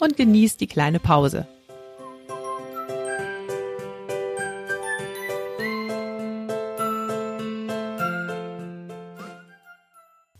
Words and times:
und 0.00 0.16
genieß 0.16 0.56
die 0.56 0.66
kleine 0.66 0.98
Pause. 0.98 1.46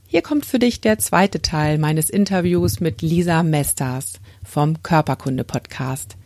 Hier 0.07 0.23
kommt 0.23 0.45
für 0.45 0.59
dich 0.59 0.81
der 0.81 0.99
zweite 0.99 1.41
Teil 1.41 1.79
meines 1.79 2.11
Interviews 2.11 2.81
mit 2.81 3.01
Lisa 3.01 3.45
Mesters 3.45 4.15
vom 4.43 4.83
Körperkunde 4.83 5.45
Podcast. 5.45 6.17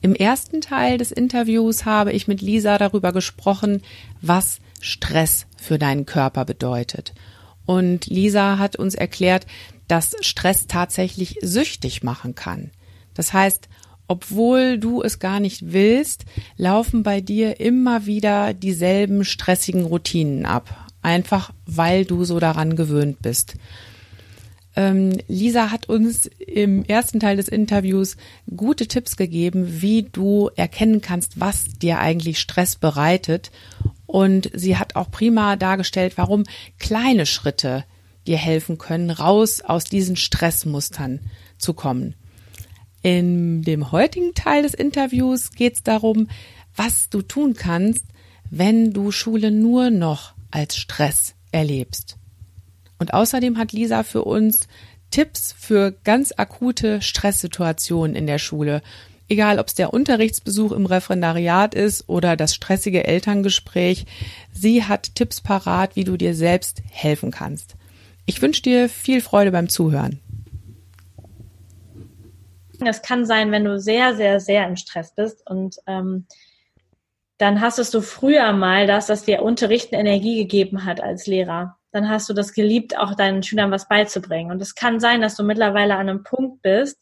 Im 0.00 0.14
ersten 0.14 0.60
Teil 0.60 0.98
des 0.98 1.12
Interviews 1.12 1.84
habe 1.84 2.12
ich 2.12 2.26
mit 2.26 2.40
Lisa 2.40 2.78
darüber 2.78 3.12
gesprochen, 3.12 3.82
was 4.20 4.58
Stress 4.80 5.46
für 5.56 5.78
deinen 5.78 6.04
Körper 6.04 6.44
bedeutet. 6.44 7.14
Und 7.64 8.06
Lisa 8.06 8.58
hat 8.58 8.74
uns 8.74 8.94
erklärt, 8.94 9.46
dass 9.86 10.16
Stress 10.20 10.66
tatsächlich 10.66 11.38
süchtig 11.40 12.02
machen 12.02 12.34
kann. 12.34 12.70
Das 13.18 13.32
heißt, 13.32 13.68
obwohl 14.06 14.78
du 14.78 15.02
es 15.02 15.18
gar 15.18 15.40
nicht 15.40 15.72
willst, 15.72 16.24
laufen 16.56 17.02
bei 17.02 17.20
dir 17.20 17.58
immer 17.58 18.06
wieder 18.06 18.54
dieselben 18.54 19.24
stressigen 19.24 19.84
Routinen 19.84 20.46
ab. 20.46 20.86
Einfach 21.02 21.52
weil 21.66 22.04
du 22.04 22.24
so 22.24 22.38
daran 22.38 22.76
gewöhnt 22.76 23.20
bist. 23.20 23.56
Ähm, 24.76 25.18
Lisa 25.26 25.72
hat 25.72 25.88
uns 25.88 26.26
im 26.26 26.84
ersten 26.84 27.18
Teil 27.18 27.38
des 27.38 27.48
Interviews 27.48 28.16
gute 28.56 28.86
Tipps 28.86 29.16
gegeben, 29.16 29.82
wie 29.82 30.04
du 30.04 30.48
erkennen 30.54 31.00
kannst, 31.00 31.40
was 31.40 31.64
dir 31.82 31.98
eigentlich 31.98 32.38
Stress 32.38 32.76
bereitet. 32.76 33.50
Und 34.06 34.48
sie 34.54 34.76
hat 34.76 34.94
auch 34.94 35.10
prima 35.10 35.56
dargestellt, 35.56 36.12
warum 36.16 36.44
kleine 36.78 37.26
Schritte 37.26 37.84
dir 38.28 38.38
helfen 38.38 38.78
können, 38.78 39.10
raus 39.10 39.60
aus 39.60 39.82
diesen 39.82 40.14
Stressmustern 40.14 41.18
zu 41.58 41.74
kommen. 41.74 42.14
In 43.02 43.62
dem 43.62 43.92
heutigen 43.92 44.34
Teil 44.34 44.62
des 44.62 44.74
Interviews 44.74 45.52
geht 45.52 45.74
es 45.74 45.82
darum, 45.82 46.28
was 46.74 47.08
du 47.10 47.22
tun 47.22 47.54
kannst, 47.54 48.04
wenn 48.50 48.92
du 48.92 49.10
Schule 49.10 49.50
nur 49.50 49.90
noch 49.90 50.34
als 50.50 50.76
Stress 50.76 51.34
erlebst. 51.52 52.16
Und 52.98 53.14
außerdem 53.14 53.58
hat 53.58 53.72
Lisa 53.72 54.02
für 54.02 54.24
uns 54.24 54.66
Tipps 55.10 55.54
für 55.56 55.92
ganz 56.04 56.32
akute 56.36 57.00
Stresssituationen 57.00 58.16
in 58.16 58.26
der 58.26 58.38
Schule. 58.38 58.82
Egal, 59.28 59.58
ob 59.58 59.68
es 59.68 59.74
der 59.74 59.92
Unterrichtsbesuch 59.92 60.72
im 60.72 60.86
Referendariat 60.86 61.74
ist 61.74 62.08
oder 62.08 62.36
das 62.36 62.54
stressige 62.54 63.06
Elterngespräch, 63.06 64.06
sie 64.52 64.84
hat 64.84 65.14
Tipps 65.14 65.40
parat, 65.40 65.96
wie 65.96 66.04
du 66.04 66.16
dir 66.16 66.34
selbst 66.34 66.82
helfen 66.90 67.30
kannst. 67.30 67.76
Ich 68.26 68.42
wünsche 68.42 68.62
dir 68.62 68.88
viel 68.88 69.20
Freude 69.20 69.52
beim 69.52 69.68
Zuhören. 69.68 70.20
Es 72.84 73.02
kann 73.02 73.26
sein, 73.26 73.50
wenn 73.50 73.64
du 73.64 73.78
sehr, 73.78 74.14
sehr, 74.14 74.40
sehr 74.40 74.66
im 74.66 74.76
Stress 74.76 75.14
bist 75.14 75.48
und 75.48 75.76
ähm, 75.86 76.26
dann 77.38 77.60
hast 77.60 77.94
du 77.94 78.00
früher 78.00 78.52
mal 78.52 78.86
das, 78.86 79.06
dass 79.06 79.24
dir 79.24 79.42
Unterrichten 79.42 79.94
Energie 79.94 80.38
gegeben 80.38 80.84
hat 80.84 81.00
als 81.00 81.26
Lehrer. 81.26 81.76
Dann 81.92 82.08
hast 82.08 82.28
du 82.28 82.34
das 82.34 82.52
geliebt, 82.52 82.98
auch 82.98 83.14
deinen 83.14 83.44
Schülern 83.44 83.70
was 83.70 83.88
beizubringen. 83.88 84.50
Und 84.50 84.60
es 84.60 84.74
kann 84.74 84.98
sein, 84.98 85.20
dass 85.20 85.36
du 85.36 85.44
mittlerweile 85.44 85.94
an 85.94 86.08
einem 86.08 86.24
Punkt 86.24 86.62
bist, 86.62 87.00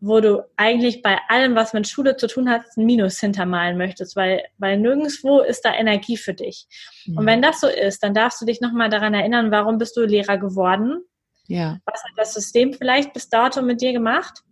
wo 0.00 0.20
du 0.20 0.42
eigentlich 0.56 1.00
bei 1.00 1.16
allem, 1.28 1.54
was 1.54 1.72
mit 1.72 1.86
Schule 1.86 2.16
zu 2.16 2.26
tun 2.26 2.50
hat, 2.50 2.64
ein 2.76 2.84
Minus 2.84 3.20
hintermalen 3.20 3.78
möchtest, 3.78 4.16
weil, 4.16 4.42
weil 4.58 4.78
nirgendwo 4.78 5.40
ist 5.40 5.64
da 5.64 5.72
Energie 5.72 6.16
für 6.16 6.34
dich. 6.34 6.66
Mhm. 7.06 7.18
Und 7.18 7.26
wenn 7.26 7.40
das 7.40 7.60
so 7.60 7.68
ist, 7.68 8.02
dann 8.02 8.12
darfst 8.12 8.40
du 8.40 8.44
dich 8.44 8.60
nochmal 8.60 8.90
daran 8.90 9.14
erinnern, 9.14 9.52
warum 9.52 9.78
bist 9.78 9.96
du 9.96 10.04
Lehrer 10.04 10.38
geworden? 10.38 11.04
Ja. 11.46 11.78
Was 11.84 12.02
hat 12.02 12.10
das 12.16 12.34
System 12.34 12.72
vielleicht 12.72 13.12
bis 13.12 13.28
dato 13.28 13.62
mit 13.62 13.80
dir 13.80 13.92
gemacht? 13.92 14.42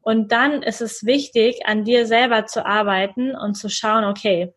Und 0.00 0.32
dann 0.32 0.62
ist 0.62 0.80
es 0.80 1.04
wichtig, 1.04 1.66
an 1.66 1.84
dir 1.84 2.06
selber 2.06 2.46
zu 2.46 2.64
arbeiten 2.64 3.34
und 3.34 3.54
zu 3.54 3.68
schauen, 3.68 4.04
okay, 4.04 4.54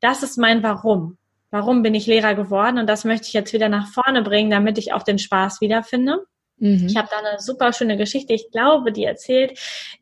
das 0.00 0.22
ist 0.22 0.38
mein 0.38 0.62
Warum. 0.62 1.18
Warum 1.50 1.82
bin 1.82 1.94
ich 1.94 2.06
Lehrer 2.06 2.34
geworden? 2.34 2.78
Und 2.78 2.86
das 2.86 3.04
möchte 3.04 3.26
ich 3.26 3.32
jetzt 3.32 3.52
wieder 3.52 3.68
nach 3.68 3.88
vorne 3.88 4.22
bringen, 4.22 4.50
damit 4.50 4.78
ich 4.78 4.92
auch 4.92 5.02
den 5.02 5.18
Spaß 5.18 5.60
wiederfinde. 5.60 6.24
Mhm. 6.58 6.86
Ich 6.86 6.96
habe 6.96 7.08
da 7.10 7.18
eine 7.18 7.40
super 7.40 7.72
schöne 7.72 7.96
Geschichte. 7.96 8.32
Ich 8.32 8.50
glaube, 8.52 8.92
die 8.92 9.04
erzählt 9.04 9.58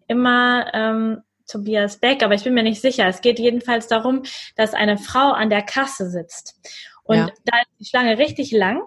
immer 0.08 0.66
ähm, 0.74 1.22
Tobias 1.46 1.98
Beck, 1.98 2.22
aber 2.22 2.34
ich 2.34 2.44
bin 2.44 2.54
mir 2.54 2.62
nicht 2.62 2.82
sicher. 2.82 3.06
Es 3.06 3.22
geht 3.22 3.38
jedenfalls 3.38 3.88
darum, 3.88 4.22
dass 4.56 4.74
eine 4.74 4.98
Frau 4.98 5.30
an 5.32 5.48
der 5.48 5.62
Kasse 5.62 6.10
sitzt. 6.10 6.56
Und 7.04 7.16
ja. 7.16 7.30
da 7.44 7.58
ist 7.60 7.80
die 7.80 7.84
Schlange 7.86 8.18
richtig 8.18 8.52
lang 8.52 8.82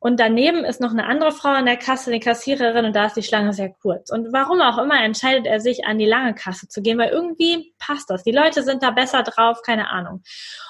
und 0.00 0.20
daneben 0.20 0.64
ist 0.64 0.80
noch 0.80 0.92
eine 0.92 1.06
andere 1.06 1.32
Frau 1.32 1.48
an 1.48 1.66
der 1.66 1.76
Kasse, 1.76 2.12
die 2.12 2.20
Kassiererin, 2.20 2.84
und 2.84 2.94
da 2.94 3.06
ist 3.06 3.16
die 3.16 3.22
Schlange 3.22 3.52
sehr 3.52 3.70
kurz. 3.70 4.10
Und 4.10 4.32
warum 4.32 4.60
auch 4.60 4.78
immer 4.78 5.02
entscheidet 5.02 5.46
er 5.46 5.60
sich, 5.60 5.86
an 5.86 5.98
die 5.98 6.06
lange 6.06 6.34
Kasse 6.34 6.68
zu 6.68 6.82
gehen, 6.82 6.98
weil 6.98 7.10
irgendwie 7.10 7.74
passt 7.78 8.08
das. 8.08 8.22
Die 8.22 8.30
Leute 8.30 8.62
sind 8.62 8.82
da 8.82 8.92
besser 8.92 9.24
drauf, 9.24 9.62
keine 9.62 9.90
Ahnung. 9.90 10.22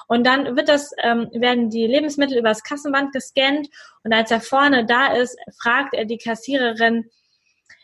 Und 0.07 0.25
dann 0.25 0.55
wird 0.55 0.67
das, 0.67 0.91
ähm, 1.03 1.29
werden 1.33 1.69
die 1.69 1.85
Lebensmittel 1.85 2.39
übers 2.39 2.63
Kassenband 2.63 3.13
gescannt 3.13 3.67
und 4.03 4.13
als 4.13 4.31
er 4.31 4.41
vorne 4.41 4.85
da 4.85 5.13
ist, 5.13 5.37
fragt 5.61 5.93
er 5.93 6.05
die 6.05 6.17
Kassiererin, 6.17 7.05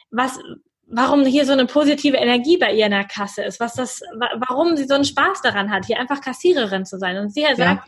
was, 0.09 0.39
warum 0.88 1.25
hier 1.25 1.45
so 1.45 1.53
eine 1.53 1.67
positive 1.67 2.17
Energie 2.17 2.57
bei 2.57 2.73
ihr 2.73 2.85
in 2.85 2.91
der 2.91 3.03
Kasse 3.03 3.44
ist, 3.44 3.59
was 3.59 3.73
das, 3.73 4.01
warum 4.47 4.75
sie 4.77 4.85
so 4.85 4.95
einen 4.95 5.06
Spaß 5.06 5.41
daran 5.44 5.72
hat, 5.72 5.85
hier 5.85 6.00
einfach 6.00 6.22
Kassiererin 6.22 6.85
zu 6.85 6.97
sein. 6.97 7.17
Und 7.17 7.31
sie 7.31 7.44
sagt, 7.44 7.59
ja 7.59 7.83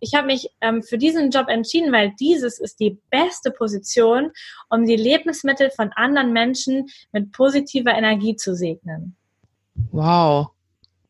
ich 0.00 0.14
habe 0.14 0.26
mich 0.26 0.48
ähm, 0.60 0.82
für 0.82 0.98
diesen 0.98 1.30
Job 1.30 1.48
entschieden, 1.48 1.92
weil 1.92 2.12
dieses 2.18 2.58
ist 2.58 2.80
die 2.80 2.98
beste 3.10 3.50
Position, 3.50 4.30
um 4.68 4.84
die 4.84 4.96
Lebensmittel 4.96 5.70
von 5.70 5.92
anderen 5.94 6.32
Menschen 6.32 6.88
mit 7.12 7.32
positiver 7.32 7.92
Energie 7.92 8.36
zu 8.36 8.54
segnen. 8.54 9.16
Wow. 9.92 10.48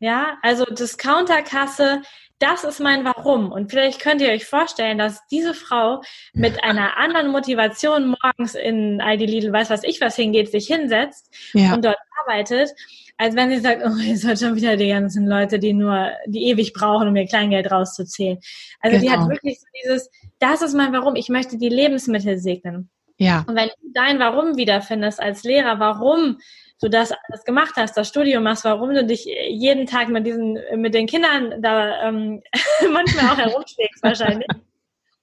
Ja, 0.00 0.38
also 0.42 0.64
Discounterkasse, 0.64 2.02
das 2.38 2.64
ist 2.64 2.80
mein 2.80 3.04
Warum. 3.04 3.52
Und 3.52 3.70
vielleicht 3.70 4.00
könnt 4.00 4.22
ihr 4.22 4.30
euch 4.30 4.46
vorstellen, 4.46 4.96
dass 4.96 5.26
diese 5.30 5.52
Frau 5.52 6.00
mit 6.32 6.64
einer 6.64 6.96
anderen 6.96 7.30
Motivation 7.30 8.16
morgens 8.22 8.54
in 8.54 9.00
Aldi 9.02 9.26
Lidl, 9.26 9.52
weiß 9.52 9.68
was 9.68 9.84
ich 9.84 10.00
was 10.00 10.16
hingeht, 10.16 10.50
sich 10.50 10.66
hinsetzt 10.66 11.30
ja. 11.52 11.74
und 11.74 11.84
dort 11.84 11.98
arbeitet, 12.18 12.70
als 13.18 13.36
wenn 13.36 13.50
sie 13.50 13.58
sagt, 13.58 13.82
oh, 13.84 13.98
jetzt 14.00 14.26
hat 14.26 14.38
schon 14.38 14.56
wieder 14.56 14.78
die 14.78 14.88
ganzen 14.88 15.26
Leute, 15.26 15.58
die 15.58 15.74
nur, 15.74 16.12
die 16.26 16.46
ewig 16.46 16.72
brauchen, 16.72 17.08
um 17.08 17.16
ihr 17.16 17.26
Kleingeld 17.26 17.70
rauszuzählen. 17.70 18.38
Also 18.80 18.96
genau. 18.96 19.02
die 19.02 19.10
hat 19.10 19.18
genau. 19.18 19.30
wirklich 19.30 19.60
so 19.60 19.66
dieses, 19.84 20.10
das 20.38 20.62
ist 20.62 20.74
mein 20.74 20.94
Warum, 20.94 21.16
ich 21.16 21.28
möchte 21.28 21.58
die 21.58 21.68
Lebensmittel 21.68 22.38
segnen. 22.38 22.88
Ja. 23.18 23.44
Und 23.46 23.54
wenn 23.54 23.68
du 23.68 23.92
dein 23.92 24.18
Warum 24.18 24.56
wiederfindest 24.56 25.20
als 25.20 25.44
Lehrer, 25.44 25.78
warum 25.78 26.38
du 26.80 26.88
das 26.88 27.12
alles 27.12 27.44
gemacht 27.44 27.74
hast, 27.76 27.96
das 27.96 28.08
Studium 28.08 28.42
machst, 28.42 28.64
warum 28.64 28.94
du 28.94 29.04
dich 29.04 29.24
jeden 29.24 29.86
Tag 29.86 30.08
mit 30.08 30.26
diesen, 30.26 30.58
mit 30.76 30.94
den 30.94 31.06
Kindern 31.06 31.62
da 31.62 32.08
ähm, 32.08 32.42
manchmal 32.90 33.32
auch 33.32 33.38
herumschlägst 33.38 34.02
wahrscheinlich, 34.02 34.48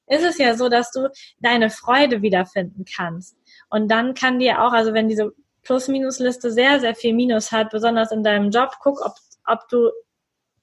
ist 0.08 0.24
es 0.24 0.38
ja 0.38 0.56
so, 0.56 0.70
dass 0.70 0.92
du 0.92 1.10
deine 1.40 1.70
Freude 1.70 2.22
wiederfinden 2.22 2.86
kannst. 2.86 3.36
Und 3.70 3.90
dann 3.90 4.14
kann 4.14 4.40
dir 4.40 4.62
auch, 4.62 4.72
also 4.72 4.94
wenn 4.94 5.10
diese 5.10 5.34
Plus-Minus-Liste 5.64 6.52
sehr, 6.52 6.80
sehr 6.80 6.96
viel 6.96 7.14
Minus 7.14 7.52
hat, 7.52 7.72
besonders 7.72 8.12
in 8.12 8.24
deinem 8.24 8.52
Job, 8.52 8.78
guck, 8.80 9.06
ob, 9.06 9.16
ob 9.46 9.68
du 9.68 9.92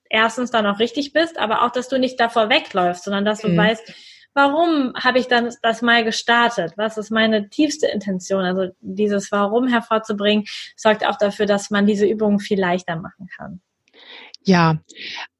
erstens 0.09 0.51
dann 0.51 0.67
auch 0.67 0.79
richtig 0.79 1.13
bist, 1.13 1.39
aber 1.39 1.63
auch, 1.63 1.71
dass 1.71 1.89
du 1.89 1.99
nicht 1.99 2.19
davor 2.19 2.49
wegläufst, 2.49 3.05
sondern 3.05 3.25
dass 3.25 3.41
du 3.41 3.49
mhm. 3.49 3.57
weißt, 3.57 3.93
warum 4.35 4.93
habe 4.95 5.19
ich 5.19 5.29
dann 5.29 5.53
das 5.63 5.83
mal 5.83 6.05
gestartet? 6.05 6.75
Was 6.77 6.99
ist 6.99 7.11
meine 7.11 7.49
tiefste 7.49 7.87
Intention? 7.87 8.45
Also 8.45 8.73
dieses 8.81 9.33
Warum 9.33 9.69
hervorzubringen, 9.69 10.45
sorgt 10.77 11.07
auch 11.07 11.17
dafür, 11.17 11.47
dass 11.47 11.71
man 11.71 11.87
diese 11.87 12.07
Übungen 12.07 12.41
viel 12.41 12.61
leichter 12.61 12.97
machen 12.97 13.29
kann. 13.37 13.61
Ja, 14.47 14.79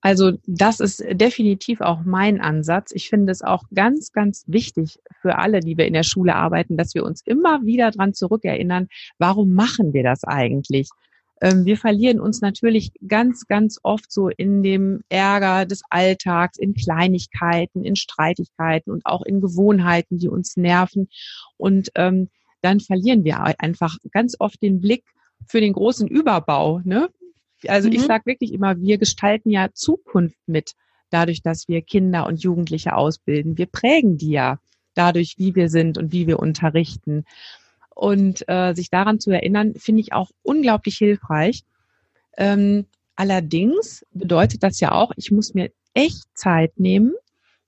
also 0.01 0.33
das 0.47 0.81
ist 0.81 1.05
definitiv 1.11 1.83
auch 1.83 2.01
mein 2.05 2.41
Ansatz. 2.41 2.91
Ich 2.95 3.11
finde 3.11 3.33
es 3.33 3.43
auch 3.43 3.65
ganz, 3.75 4.13
ganz 4.13 4.45
wichtig 4.47 4.99
für 5.21 5.37
alle, 5.37 5.61
die 5.61 5.77
wir 5.77 5.87
in 5.87 5.93
der 5.93 6.05
Schule 6.05 6.35
arbeiten, 6.35 6.79
dass 6.79 6.95
wir 6.95 7.05
uns 7.05 7.21
immer 7.27 7.67
wieder 7.67 7.91
dran 7.91 8.15
zurückerinnern, 8.15 8.89
warum 9.19 9.53
machen 9.53 9.93
wir 9.93 10.05
das 10.05 10.25
eigentlich? 10.25 10.89
Ähm, 11.41 11.65
wir 11.65 11.77
verlieren 11.77 12.21
uns 12.21 12.41
natürlich 12.41 12.93
ganz, 13.07 13.47
ganz 13.47 13.79
oft 13.83 14.11
so 14.11 14.29
in 14.29 14.63
dem 14.63 15.03
Ärger 15.09 15.67
des 15.67 15.83
Alltags, 15.91 16.59
in 16.59 16.75
Kleinigkeiten, 16.75 17.85
in 17.85 17.97
Streitigkeiten 17.97 18.93
und 18.93 19.05
auch 19.05 19.23
in 19.23 19.41
Gewohnheiten, 19.41 20.19
die 20.19 20.29
uns 20.29 20.57
nerven. 20.57 21.09
Und 21.57 21.91
ähm, 21.97 22.29
dann 22.63 22.81
verlieren 22.81 23.25
wir 23.25 23.43
einfach 23.61 23.97
ganz 24.13 24.37
oft 24.39 24.63
den 24.63 24.81
Blick 24.81 25.05
für 25.47 25.61
den 25.61 25.73
großen 25.73 26.09
Überbau. 26.09 26.81
Ne? 26.85 27.09
Also 27.67 27.89
mhm. 27.89 27.95
ich 27.95 28.03
sage 28.03 28.27
wirklich 28.27 28.53
immer, 28.53 28.81
wir 28.81 28.99
gestalten 28.99 29.51
ja 29.51 29.69
Zukunft 29.73 30.39
mit, 30.47 30.75
dadurch, 31.11 31.43
dass 31.43 31.69
wir 31.69 31.83
Kinder 31.83 32.27
und 32.27 32.43
Jugendliche 32.43 32.97
ausbilden. 32.97 33.59
Wir 33.59 33.67
prägen 33.67 34.19
die 34.19 34.31
ja 34.31 34.59
dadurch, 34.95 35.35
wie 35.39 35.55
wir 35.55 35.69
sind 35.69 35.99
und 35.99 36.13
wie 36.13 36.27
wir 36.27 36.39
unterrichten. 36.39 37.25
Und 37.95 38.49
äh, 38.49 38.75
sich 38.75 38.91
daran 38.91 39.21
zu 39.21 39.31
erinnern, 39.31 39.75
finde 39.77 40.01
ich 40.01 40.13
auch 40.13 40.31
unglaublich 40.43 40.97
hilfreich. 40.97 41.63
Ähm, 42.37 42.87
allerdings 43.15 44.05
bedeutet 44.13 44.63
das 44.63 44.81
ja 44.81 44.93
auch, 44.93 45.13
ich 45.17 45.31
muss 45.31 45.55
mir 45.55 45.71
echt 45.95 46.25
Zeit 46.35 46.79
nehmen, 46.79 47.13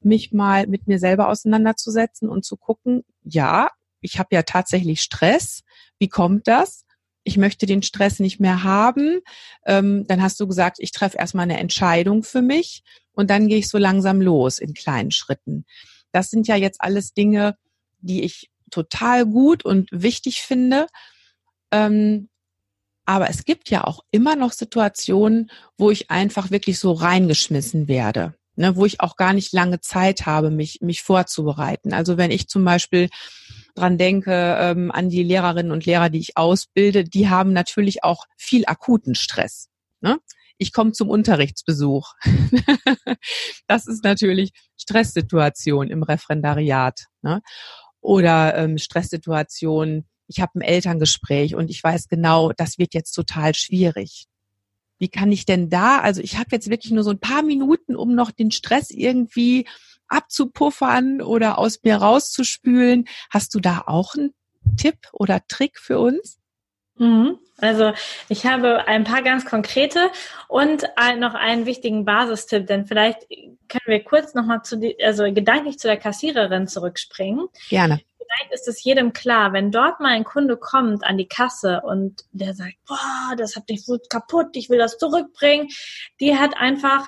mich 0.01 0.33
mal 0.33 0.67
mit 0.67 0.87
mir 0.87 0.99
selber 0.99 1.29
auseinanderzusetzen 1.29 2.29
und 2.29 2.45
zu 2.45 2.57
gucken, 2.57 3.05
ja, 3.23 3.71
ich 4.01 4.19
habe 4.19 4.29
ja 4.33 4.43
tatsächlich 4.43 5.01
Stress. 5.01 5.63
Wie 5.99 6.09
kommt 6.09 6.47
das? 6.49 6.85
Ich 7.25 7.37
möchte 7.37 7.67
den 7.67 7.83
Stress 7.83 8.21
nicht 8.21 8.39
mehr 8.39 8.63
haben. 8.63 9.21
Ähm, 9.65 10.07
dann 10.07 10.23
hast 10.23 10.39
du 10.39 10.47
gesagt, 10.47 10.77
ich 10.79 10.93
treffe 10.93 11.19
erstmal 11.19 11.45
eine 11.45 11.59
Entscheidung 11.59 12.23
für 12.23 12.43
mich 12.43 12.83
und 13.13 13.31
dann 13.31 13.49
gehe 13.49 13.59
ich 13.59 13.69
so 13.69 13.79
langsam 13.79 14.21
los 14.21 14.59
in 14.59 14.75
kleinen 14.75 15.11
Schritten. 15.11 15.65
Das 16.13 16.31
sind 16.31 16.47
ja 16.47 16.57
jetzt 16.57 16.81
alles 16.81 17.15
Dinge, 17.15 17.57
die 17.99 18.23
ich 18.23 18.51
total 18.71 19.27
gut 19.27 19.65
und 19.65 19.89
wichtig 19.93 20.43
finde. 20.43 20.87
Ähm, 21.71 22.29
aber 23.07 23.31
es 23.31 23.45
gibt 23.45 23.71
ja 23.71 23.85
auch 23.85 24.01
immer 24.11 24.35
noch 24.35 24.53
Situationen, 24.53 25.51
wo 25.79 25.91
ich 25.91 26.11
einfach 26.11 26.51
wirklich 26.51 26.79
so 26.81 26.93
reingeschmissen 26.93 27.87
werde, 27.87 28.35
ne, 28.57 28.75
wo 28.75 28.85
ich 28.85 29.01
auch 29.01 29.17
gar 29.17 29.33
nicht 29.33 29.53
lange 29.53 29.81
Zeit 29.81 30.27
habe, 30.27 30.51
mich, 30.51 30.81
mich 30.81 31.03
vorzubereiten. 31.03 31.95
Also 31.95 32.17
wenn 32.17 32.33
ich 32.33 32.49
zum 32.49 32.65
Beispiel 32.65 33.09
dran 33.77 33.97
denke, 33.97 34.57
ähm, 34.59 34.91
an 34.91 35.09
die 35.09 35.23
Lehrerinnen 35.23 35.71
und 35.71 35.87
Lehrer, 35.87 36.11
die 36.11 36.19
ich 36.19 36.37
ausbilde, 36.37 37.05
die 37.05 37.29
haben 37.29 37.53
natürlich 37.53 38.03
auch 38.03 38.25
viel 38.37 38.65
akuten 38.67 39.15
Stress. 39.15 39.69
Ne? 40.01 40.19
Ich 40.59 40.73
komme 40.73 40.93
zum 40.93 41.09
Unterrichtsbesuch. 41.09 42.15
das 43.69 43.87
ist 43.87 44.03
natürlich 44.03 44.51
Stresssituation 44.77 45.91
im 45.91 46.03
Referendariat. 46.03 47.05
Ne? 47.23 47.41
Oder 48.07 48.57
ähm, 48.57 48.79
Stresssituation, 48.79 50.05
ich 50.29 50.41
habe 50.41 50.61
ein 50.61 50.63
Elterngespräch 50.63 51.57
und 51.57 51.71
ich 51.71 51.83
weiß 51.83 52.07
genau, 52.07 52.53
das 52.53 52.79
wird 52.79 52.95
jetzt 52.95 53.11
total 53.11 53.53
schwierig. 53.53 54.27
Wie 55.01 55.09
kann 55.09 55.33
ich 55.33 55.45
denn 55.45 55.71
da, 55.71 55.99
also 55.99 56.21
ich 56.21 56.39
habe 56.39 56.51
jetzt 56.53 56.71
wirklich 56.71 56.93
nur 56.93 57.03
so 57.03 57.11
ein 57.11 57.19
paar 57.19 57.43
Minuten, 57.43 57.97
um 57.97 58.15
noch 58.15 58.31
den 58.31 58.53
Stress 58.53 58.93
irgendwie 58.93 59.67
abzupuffern 60.07 61.21
oder 61.21 61.59
aus 61.59 61.81
mir 61.83 61.97
rauszuspülen. 61.97 63.09
Hast 63.29 63.57
du 63.57 63.59
da 63.59 63.83
auch 63.89 64.15
einen 64.15 64.35
Tipp 64.77 64.99
oder 65.13 65.45
Trick 65.49 65.77
für 65.77 65.99
uns? 65.99 66.39
Mhm. 66.99 67.39
Also 67.59 67.93
ich 68.29 68.45
habe 68.45 68.87
ein 68.87 69.05
paar 69.05 69.23
ganz 69.23 69.47
konkrete 69.47 70.11
und 70.49 70.85
noch 71.19 71.35
einen 71.35 71.65
wichtigen 71.65 72.05
Basistipp, 72.05 72.67
denn 72.67 72.87
vielleicht 72.87 73.29
können 73.29 73.87
wir 73.87 74.05
kurz 74.05 74.35
nochmal 74.35 74.63
zu 74.63 74.77
die, 74.77 75.03
also 75.03 75.25
gedanklich 75.33 75.79
zu 75.79 75.89
der 75.89 75.97
Kassiererin 75.97 76.69
zurückspringen. 76.69 77.49
Gerne. 77.71 78.01
Vielleicht 78.19 78.53
ist 78.53 78.69
es 78.69 78.85
jedem 78.85 79.13
klar, 79.13 79.53
wenn 79.53 79.71
dort 79.71 80.01
mal 80.01 80.11
ein 80.11 80.25
Kunde 80.25 80.57
kommt 80.57 81.05
an 81.05 81.17
die 81.17 81.29
Kasse 81.29 81.81
und 81.83 82.25
der 82.33 82.55
sagt, 82.55 82.75
boah, 82.87 83.37
das 83.37 83.57
hat 83.57 83.69
mich 83.69 83.85
so 83.85 83.99
kaputt, 84.11 84.57
ich 84.57 84.69
will 84.69 84.79
das 84.79 84.99
zurückbringen, 84.99 85.69
die 86.21 86.37
hat 86.37 86.57
einfach 86.57 87.07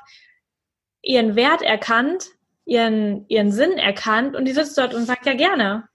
ihren 1.03 1.37
Wert 1.37 1.63
erkannt, 1.63 2.27
ihren, 2.65 3.27
ihren 3.29 3.53
Sinn 3.53 3.73
erkannt 3.73 4.37
und 4.37 4.45
die 4.45 4.53
sitzt 4.53 4.79
dort 4.79 4.95
und 4.95 5.07
sagt 5.07 5.27
ja 5.27 5.35
gerne. 5.35 5.88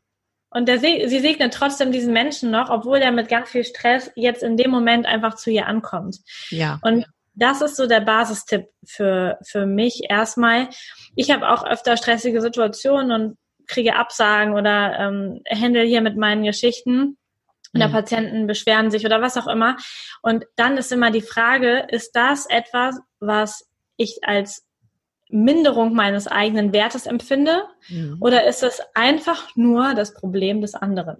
Und 0.54 0.68
der, 0.68 0.80
sie 0.80 1.20
segnet 1.20 1.54
trotzdem 1.54 1.92
diesen 1.92 2.14
Menschen 2.14 2.52
noch, 2.52 2.70
obwohl 2.70 3.00
er 3.00 3.12
mit 3.12 3.28
ganz 3.28 3.50
viel 3.50 3.64
Stress 3.64 4.12
jetzt 4.16 4.44
in 4.44 4.58
dem 4.58 4.72
Moment 4.72 5.06
einfach 5.06 5.36
zu 5.36 5.50
ihr 5.50 5.68
ankommt. 5.68 6.20
Ja. 6.50 6.80
Und 6.84 7.06
das 7.34 7.62
ist 7.62 7.76
so 7.76 7.88
der 7.88 8.02
Basistipp 8.02 8.68
für, 8.86 9.40
für 9.44 9.66
mich 9.66 10.02
erstmal. 10.10 10.70
Ich 11.16 11.32
habe 11.32 11.50
auch 11.50 11.66
öfter 11.66 11.98
stressige 11.98 12.42
Situationen 12.42 13.12
und 13.12 13.38
kriege 13.66 13.96
Absagen 13.96 14.54
oder 14.54 15.00
ähm, 15.00 15.42
handle 15.50 15.84
hier 15.84 16.02
mit 16.02 16.18
meinen 16.18 16.44
Geschichten. 16.44 17.18
Oder 17.74 17.88
mhm. 17.88 17.94
Patienten 17.94 18.48
beschweren 18.48 18.92
sich 18.92 19.06
oder 19.06 19.22
was 19.22 19.38
auch 19.38 19.48
immer. 19.48 19.78
Und 20.22 20.46
dann 20.56 20.78
ist 20.78 20.92
immer 20.92 21.10
die 21.10 21.22
Frage, 21.22 21.88
ist 21.90 22.12
das 22.16 22.46
etwas, 22.46 23.00
was 23.20 23.68
ich 23.98 24.20
als 24.22 24.64
Minderung 25.34 25.94
meines 25.94 26.28
eigenen 26.28 26.74
Wertes 26.74 27.06
empfinde? 27.06 27.64
Mhm. 27.90 28.18
Oder 28.20 28.46
ist 28.46 28.64
es 28.64 28.82
einfach 28.94 29.56
nur 29.56 29.94
das 29.96 30.14
Problem 30.14 30.62
des 30.62 30.76
anderen? 30.76 31.18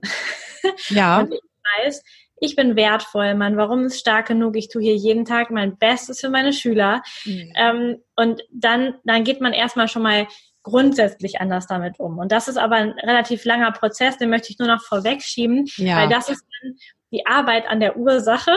Ja. 0.90 1.20
Und 1.22 1.34
ich 1.34 1.42
weiß, 1.80 2.04
ich 2.40 2.56
bin 2.56 2.76
wertvoll, 2.76 3.36
mein 3.36 3.58
Warum 3.58 3.86
ist 3.86 4.00
stark 4.00 4.28
genug, 4.28 4.56
ich 4.58 4.70
tue 4.70 4.82
hier 4.82 4.96
jeden 4.96 5.26
Tag 5.26 5.50
mein 5.50 5.78
Bestes 5.78 6.20
für 6.20 6.30
meine 6.30 6.54
Schüler. 6.54 7.02
Mhm. 7.26 7.54
Ähm, 7.56 7.98
und 8.16 8.42
dann, 8.52 8.96
dann 9.04 9.24
geht 9.24 9.42
man 9.42 9.54
erstmal 9.54 9.88
schon 9.88 10.04
mal 10.04 10.28
grundsätzlich 10.62 11.40
anders 11.42 11.68
damit 11.68 12.00
um. 12.00 12.20
Und 12.20 12.32
das 12.32 12.48
ist 12.48 12.58
aber 12.58 12.76
ein 12.76 12.92
relativ 12.92 13.46
langer 13.46 13.72
Prozess, 13.72 14.18
den 14.18 14.30
möchte 14.30 14.52
ich 14.52 14.60
nur 14.60 14.68
noch 14.68 14.82
vorwegschieben, 14.82 15.66
ja. 15.78 15.98
weil 15.98 16.10
das 16.10 16.30
ist 16.30 16.44
dann 16.62 16.76
die 17.12 17.26
Arbeit 17.26 17.68
an 17.68 17.80
der 17.80 17.98
Ursache. 17.98 18.52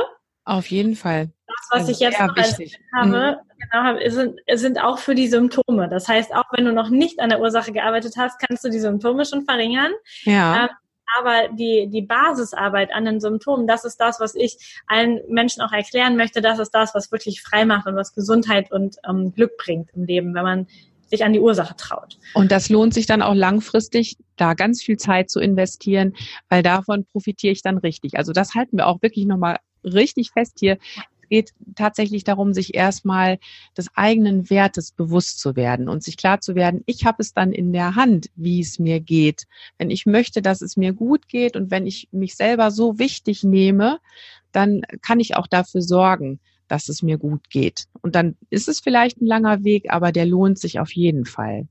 Auf 0.47 0.69
jeden 0.69 0.95
Fall. 0.95 1.31
Das, 1.47 1.57
was 1.71 1.81
also 1.81 1.93
ich 1.93 1.99
jetzt 1.99 2.21
noch 2.21 2.35
habe, 2.95 3.37
mhm. 3.43 3.99
genau, 3.99 4.11
sind, 4.11 4.41
sind 4.55 4.83
auch 4.83 4.99
für 4.99 5.17
die 5.17 5.27
Symptome. 5.27 5.89
Das 5.89 6.09
heißt, 6.09 6.33
auch 6.33 6.45
wenn 6.53 6.65
du 6.65 6.73
noch 6.73 6.89
nicht 6.89 7.21
an 7.21 7.31
der 7.31 7.41
Ursache 7.41 7.73
gearbeitet 7.73 8.15
hast, 8.17 8.39
kannst 8.39 8.65
du 8.65 8.71
die 8.71 8.79
Symptome 8.79 9.25
schon 9.25 9.45
verringern. 9.45 9.93
Ja. 10.23 10.65
Ähm, 10.65 10.69
aber 11.19 11.49
die, 11.55 11.89
die 11.89 12.03
Basisarbeit 12.03 12.93
an 12.93 13.05
den 13.05 13.21
Symptomen, 13.21 13.67
das 13.67 13.85
ist 13.85 13.97
das, 13.97 14.21
was 14.21 14.35
ich 14.35 14.81
allen 14.87 15.21
Menschen 15.29 15.63
auch 15.63 15.73
erklären 15.73 16.17
möchte. 16.17 16.41
Das 16.41 16.59
ist 16.59 16.71
das, 16.71 16.95
was 16.95 17.11
wirklich 17.11 17.43
frei 17.43 17.65
macht 17.65 17.87
und 17.87 17.97
was 17.97 18.15
Gesundheit 18.15 18.71
und 18.71 18.97
ähm, 19.09 19.33
Glück 19.35 19.57
bringt 19.57 19.91
im 19.95 20.05
Leben, 20.05 20.35
wenn 20.35 20.45
man 20.45 20.67
sich 21.07 21.25
an 21.25 21.33
die 21.33 21.41
Ursache 21.41 21.77
traut. 21.77 22.19
Und 22.35 22.51
das 22.53 22.69
lohnt 22.69 22.95
sich 22.95 23.07
dann 23.07 23.23
auch 23.23 23.35
langfristig, 23.35 24.17
da 24.37 24.55
ganz 24.55 24.83
viel 24.83 24.97
Zeit 24.97 25.31
zu 25.31 25.41
investieren, 25.41 26.15
weil 26.49 26.63
davon 26.63 27.05
profitiere 27.05 27.53
ich 27.53 27.63
dann 27.63 27.79
richtig. 27.79 28.17
Also 28.17 28.33
das 28.33 28.55
halten 28.55 28.77
wir 28.77 28.87
auch 28.87 29.03
wirklich 29.03 29.27
nochmal 29.27 29.59
richtig 29.85 30.31
fest 30.33 30.57
hier. 30.59 30.79
Es 31.23 31.29
geht 31.29 31.53
tatsächlich 31.75 32.25
darum, 32.25 32.53
sich 32.53 32.75
erstmal 32.75 33.39
des 33.77 33.89
eigenen 33.95 34.49
Wertes 34.51 34.93
bewusst 34.93 35.41
zu 35.41 35.57
werden 35.57 35.89
und 35.89 36.03
sich 36.03 36.17
klar 36.17 36.41
zu 36.41 36.55
werden, 36.55 36.83
ich 36.87 37.05
habe 37.05 37.17
es 37.21 37.33
dann 37.33 37.53
in 37.53 37.73
der 37.73 37.97
Hand, 37.97 38.29
wie 38.37 38.61
es 38.61 38.79
mir 38.79 39.01
geht. 39.01 39.45
Wenn 39.79 39.91
ich 39.91 40.07
möchte, 40.07 40.43
dass 40.43 40.63
es 40.63 40.77
mir 40.77 40.93
gut 40.93 41.29
geht 41.29 41.57
und 41.57 41.71
wenn 41.71 41.87
ich 41.87 42.09
mich 42.13 42.37
selber 42.37 42.71
so 42.71 42.99
wichtig 42.99 43.43
nehme, 43.43 43.99
dann 44.53 44.83
kann 45.03 45.21
ich 45.21 45.37
auch 45.37 45.47
dafür 45.47 45.83
sorgen, 45.83 46.41
dass 46.69 46.89
es 46.89 47.03
mir 47.03 47.19
gut 47.19 47.51
geht. 47.51 47.85
Und 48.03 48.15
dann 48.15 48.37
ist 48.51 48.69
es 48.69 48.81
vielleicht 48.81 49.21
ein 49.21 49.27
langer 49.27 49.65
Weg, 49.65 49.87
aber 49.91 50.13
der 50.13 50.27
lohnt 50.27 50.59
sich 50.59 50.81
auf 50.81 50.93
jeden 50.93 51.25
Fall. 51.25 51.67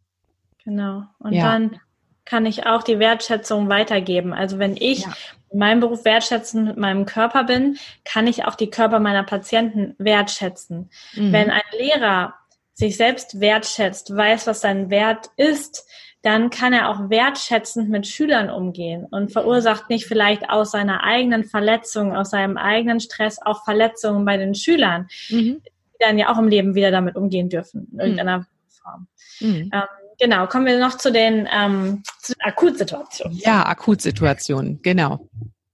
Genau. 0.63 1.03
Und 1.19 1.33
ja. 1.33 1.51
dann 1.51 1.79
kann 2.25 2.45
ich 2.45 2.65
auch 2.65 2.83
die 2.83 2.99
Wertschätzung 2.99 3.69
weitergeben. 3.69 4.33
Also 4.33 4.57
wenn 4.57 4.75
ich 4.75 5.01
ja. 5.01 5.13
in 5.51 5.59
meinem 5.59 5.79
Beruf 5.79 6.05
wertschätzend 6.05 6.65
mit 6.65 6.77
meinem 6.77 7.05
Körper 7.05 7.43
bin, 7.43 7.77
kann 8.03 8.27
ich 8.27 8.45
auch 8.45 8.55
die 8.55 8.69
Körper 8.69 8.99
meiner 8.99 9.23
Patienten 9.23 9.93
wertschätzen. 9.99 10.89
Mhm. 11.13 11.31
Wenn 11.31 11.51
ein 11.51 11.61
Lehrer 11.77 12.33
sich 12.73 12.97
selbst 12.97 13.39
wertschätzt, 13.39 14.15
weiß, 14.15 14.47
was 14.47 14.61
sein 14.61 14.89
Wert 14.89 15.29
ist, 15.37 15.87
dann 16.25 16.49
kann 16.49 16.73
er 16.73 16.89
auch 16.89 17.11
wertschätzend 17.11 17.87
mit 17.87 18.07
Schülern 18.07 18.49
umgehen 18.49 19.05
und 19.11 19.31
verursacht 19.31 19.91
nicht 19.91 20.07
vielleicht 20.07 20.49
aus 20.49 20.71
seiner 20.71 21.03
eigenen 21.03 21.43
Verletzung, 21.43 22.15
aus 22.15 22.31
seinem 22.31 22.57
eigenen 22.57 22.99
Stress 22.99 23.39
auch 23.39 23.63
Verletzungen 23.63 24.25
bei 24.25 24.35
den 24.35 24.55
Schülern, 24.55 25.07
mhm. 25.29 25.61
die 25.63 25.71
dann 25.99 26.17
ja 26.17 26.33
auch 26.33 26.39
im 26.39 26.47
Leben 26.47 26.73
wieder 26.73 26.89
damit 26.89 27.15
umgehen 27.15 27.47
dürfen, 27.49 27.89
in 27.91 27.99
irgendeiner 27.99 28.39
mhm. 28.39 28.45
Form. 28.69 29.07
Mhm. 29.39 29.69
Ähm, 29.71 29.83
genau, 30.19 30.47
kommen 30.47 30.65
wir 30.65 30.79
noch 30.79 30.97
zu 30.97 31.11
den, 31.11 31.47
ähm, 31.55 32.01
zu 32.19 32.33
den 32.33 32.41
Akutsituationen. 32.41 33.37
Ja, 33.37 33.63
Akutsituationen, 33.63 34.81
genau. 34.81 35.29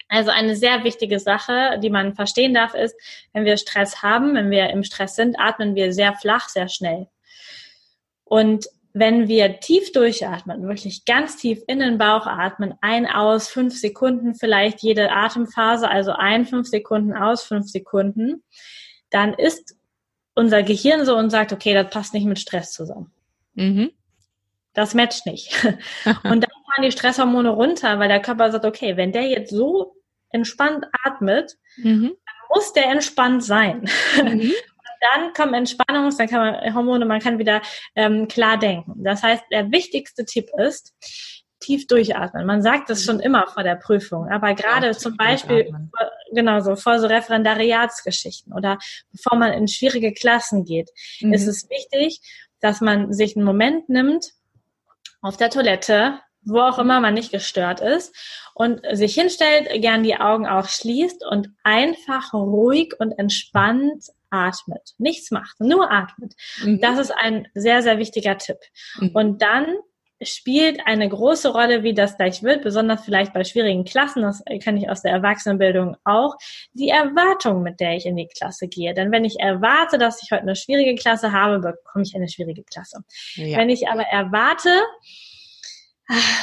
Also 0.10 0.32
eine 0.32 0.58
sehr 0.58 0.84
wichtige 0.84 1.22
Sache, 1.22 1.80
die 1.82 1.90
man 1.90 2.14
verstehen 2.14 2.54
darf, 2.54 2.74
ist, 2.74 2.94
wenn 3.32 3.46
wir 3.46 3.56
Stress 3.56 4.04
haben, 4.04 4.36
wenn 4.36 4.52
wir 4.52 4.70
im 4.72 4.84
Stress 4.84 5.16
sind, 5.16 5.40
atmen 5.40 5.76
wir 5.76 5.94
sehr 5.94 6.14
flach, 6.14 6.50
sehr 6.50 6.68
schnell. 6.68 7.08
Und 8.26 8.68
wenn 8.94 9.28
wir 9.28 9.60
tief 9.60 9.92
durchatmen, 9.92 10.68
wirklich 10.68 11.06
ganz 11.06 11.38
tief 11.38 11.62
in 11.68 11.80
den 11.80 11.98
Bauch 11.98 12.28
atmen, 12.28 12.74
ein, 12.82 13.08
aus, 13.08 13.48
fünf 13.48 13.78
Sekunden, 13.78 14.36
vielleicht 14.36 14.82
jede 14.82 15.12
Atemphase, 15.12 15.90
also 15.90 16.12
ein, 16.12 16.46
fünf 16.46 16.68
Sekunden, 16.68 17.14
aus, 17.14 17.44
fünf 17.44 17.68
Sekunden, 17.68 18.44
dann 19.10 19.34
ist 19.34 19.76
unser 20.36 20.64
Gehirn 20.64 21.06
so 21.06 21.16
und 21.16 21.30
sagt, 21.30 21.54
okay, 21.54 21.74
das 21.74 21.90
passt 21.90 22.14
nicht 22.14 22.26
mit 22.26 22.40
Stress 22.40 22.72
zusammen. 22.72 23.12
Mhm. 23.54 23.92
Das 24.74 24.94
matcht 24.94 25.26
nicht. 25.26 25.54
und 26.06 26.42
dann 26.42 26.52
fahren 26.66 26.84
die 26.84 26.92
Stresshormone 26.92 27.50
runter, 27.50 28.00
weil 28.00 28.08
der 28.08 28.22
Körper 28.22 28.52
sagt, 28.52 28.66
okay, 28.66 28.98
wenn 28.98 29.12
der 29.12 29.28
jetzt 29.28 29.52
so 29.52 29.96
entspannt 30.30 30.86
atmet, 31.04 31.58
mhm. 31.78 32.14
muss 32.54 32.74
der 32.74 32.86
entspannt 32.90 33.44
sein. 33.44 33.90
Mhm 34.24 34.52
dann 35.02 35.34
kommen 35.34 35.54
Entspannungs-, 35.54 36.18
dann 36.18 36.28
kann 36.28 36.40
man 36.40 36.76
Hormone, 36.76 37.06
man 37.06 37.20
kann 37.20 37.40
wieder 37.40 37.62
ähm, 37.96 38.28
klar 38.28 38.58
denken. 38.58 39.04
Das 39.04 39.24
heißt, 39.24 39.44
der 39.52 39.72
wichtigste 39.72 40.26
Tipp 40.26 40.50
ist, 40.58 40.94
tief 41.62 41.88
durchatmen. 41.88 42.46
Man 42.46 42.62
sagt 42.62 42.90
das 42.90 43.04
schon 43.04 43.20
immer 43.20 43.48
vor 43.48 43.64
der 43.64 43.76
Prüfung, 43.76 44.28
aber 44.30 44.54
gerade 44.56 44.88
ja, 44.88 44.94
zum 44.94 45.16
Beispiel, 45.16 45.72
genau 46.34 46.60
so, 46.60 46.76
vor 46.76 47.00
so 47.00 47.08
Referendariatsgeschichten 47.08 48.52
oder 48.54 48.78
bevor 49.12 49.38
man 49.38 49.54
in 49.54 49.68
schwierige 49.68 50.14
Klassen 50.14 50.66
geht, 50.66 50.90
mhm. 51.22 51.34
ist 51.34 51.48
es 51.48 51.70
wichtig, 51.70 52.20
dass 52.60 52.82
man 52.82 53.14
sich 53.14 53.36
einen 53.36 53.46
Moment 53.46 53.90
nimmt, 53.90 54.32
auf 55.22 55.38
der 55.38 55.52
Toilette, 55.52 56.20
wo 56.44 56.60
auch 56.60 56.80
immer 56.80 57.00
man 57.00 57.14
nicht 57.14 57.32
gestört 57.32 57.80
ist 57.80 58.16
und 58.56 58.82
sich 58.94 59.14
hinstellt, 59.14 59.70
gern 59.82 60.02
die 60.02 60.18
Augen 60.18 60.48
auch 60.48 60.68
schließt 60.68 61.24
und 61.24 61.50
einfach 61.64 62.34
ruhig 62.34 62.96
und 63.00 63.12
entspannt 63.12 64.06
atmet. 64.32 64.94
Nichts 64.98 65.30
macht, 65.32 65.60
nur 65.60 65.92
atmet. 65.92 66.34
Mhm. 66.64 66.82
Das 66.82 66.98
ist 66.98 67.12
ein 67.12 67.48
sehr, 67.54 67.84
sehr 67.84 68.00
wichtiger 68.00 68.38
Tipp. 68.38 68.58
Mhm. 69.00 69.12
Und 69.14 69.42
dann 69.42 69.78
spielt 70.24 70.82
eine 70.86 71.10
große 71.10 71.50
Rolle, 71.50 71.84
wie 71.84 71.94
das 71.94 72.18
gleich 72.18 72.44
wird, 72.44 72.64
besonders 72.64 73.04
vielleicht 73.04 73.34
bei 73.34 73.44
schwierigen 73.44 73.86
Klassen, 73.86 74.22
das 74.22 74.44
kann 74.64 74.78
ich 74.78 74.90
aus 74.90 75.02
der 75.02 75.12
Erwachsenenbildung 75.12 75.98
auch, 76.04 76.36
die 76.74 76.90
Erwartung, 76.90 77.64
mit 77.64 77.80
der 77.80 77.96
ich 77.96 78.06
in 78.06 78.16
die 78.16 78.28
Klasse 78.28 78.68
gehe. 78.68 78.94
Denn 78.94 79.12
wenn 79.12 79.26
ich 79.26 79.40
erwarte, 79.40 79.98
dass 79.98 80.22
ich 80.22 80.32
heute 80.32 80.44
eine 80.44 80.56
schwierige 80.56 80.96
Klasse 80.96 81.32
habe, 81.32 81.60
bekomme 81.60 82.04
ich 82.06 82.16
eine 82.16 82.30
schwierige 82.30 82.64
Klasse. 82.64 83.04
Ja. 83.36 83.58
Wenn 83.58 83.70
ich 83.70 83.88
aber 83.88 84.04
erwarte, 84.04 84.70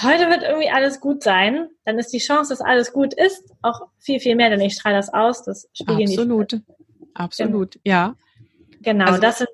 heute 0.02 0.28
wird 0.28 0.42
irgendwie 0.42 0.70
alles 0.70 1.00
gut 1.00 1.22
sein, 1.22 1.68
dann 1.84 1.98
ist 1.98 2.12
die 2.12 2.18
Chance, 2.18 2.50
dass 2.50 2.60
alles 2.60 2.92
gut 2.92 3.14
ist, 3.14 3.52
auch 3.62 3.82
viel, 3.98 4.18
viel 4.18 4.34
mehr, 4.34 4.50
denn 4.50 4.60
ich 4.60 4.74
strahle 4.74 4.96
das 4.96 5.12
aus, 5.12 5.44
das 5.44 5.68
spiegeln 5.72 6.08
Absolut. 6.08 6.52
die. 6.52 6.62
Absolut, 7.18 7.72
genau. 7.72 7.82
ja. 7.84 8.16
Genau, 8.80 9.06
also, 9.06 9.20
das, 9.20 9.38
sind, 9.38 9.50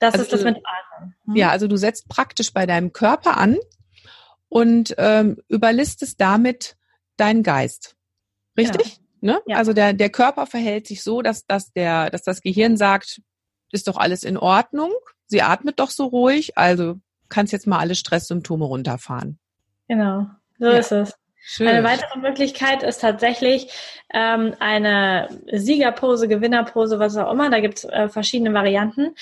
das 0.00 0.14
also 0.14 0.24
ist 0.24 0.32
das 0.32 0.44
mit 0.44 0.56
Atmen. 0.56 1.14
Hm? 1.26 1.36
Ja, 1.36 1.50
also 1.50 1.68
du 1.68 1.76
setzt 1.76 2.08
praktisch 2.08 2.52
bei 2.52 2.66
deinem 2.66 2.92
Körper 2.92 3.36
an 3.36 3.56
und 4.48 4.94
ähm, 4.98 5.36
überlistest 5.48 6.20
damit 6.20 6.76
deinen 7.16 7.42
Geist. 7.42 7.96
Richtig? 8.56 9.00
Genau. 9.20 9.34
Ne? 9.34 9.40
Ja. 9.46 9.56
Also 9.58 9.72
der, 9.72 9.92
der 9.92 10.10
Körper 10.10 10.46
verhält 10.46 10.86
sich 10.86 11.02
so, 11.02 11.20
dass, 11.20 11.46
dass, 11.46 11.72
der, 11.72 12.10
dass 12.10 12.22
das 12.22 12.40
Gehirn 12.40 12.76
sagt, 12.76 13.20
ist 13.72 13.88
doch 13.88 13.96
alles 13.96 14.22
in 14.22 14.36
Ordnung, 14.36 14.92
sie 15.26 15.42
atmet 15.42 15.80
doch 15.80 15.90
so 15.90 16.06
ruhig, 16.06 16.56
also 16.56 16.96
kannst 17.28 17.52
jetzt 17.52 17.66
mal 17.66 17.78
alle 17.78 17.94
Stresssymptome 17.94 18.64
runterfahren. 18.64 19.38
Genau, 19.88 20.26
so 20.58 20.66
ja. 20.66 20.78
ist 20.78 20.92
es. 20.92 21.14
Schön. 21.48 21.68
Eine 21.68 21.84
weitere 21.84 22.18
Möglichkeit 22.18 22.82
ist 22.82 23.02
tatsächlich 23.02 23.70
ähm, 24.12 24.56
eine 24.58 25.28
Siegerpose, 25.52 26.26
Gewinnerpose, 26.26 26.98
was 26.98 27.16
auch 27.16 27.30
immer. 27.30 27.50
Da 27.50 27.60
gibt 27.60 27.78
es 27.78 27.84
äh, 27.84 28.08
verschiedene 28.08 28.52
Varianten, 28.52 29.14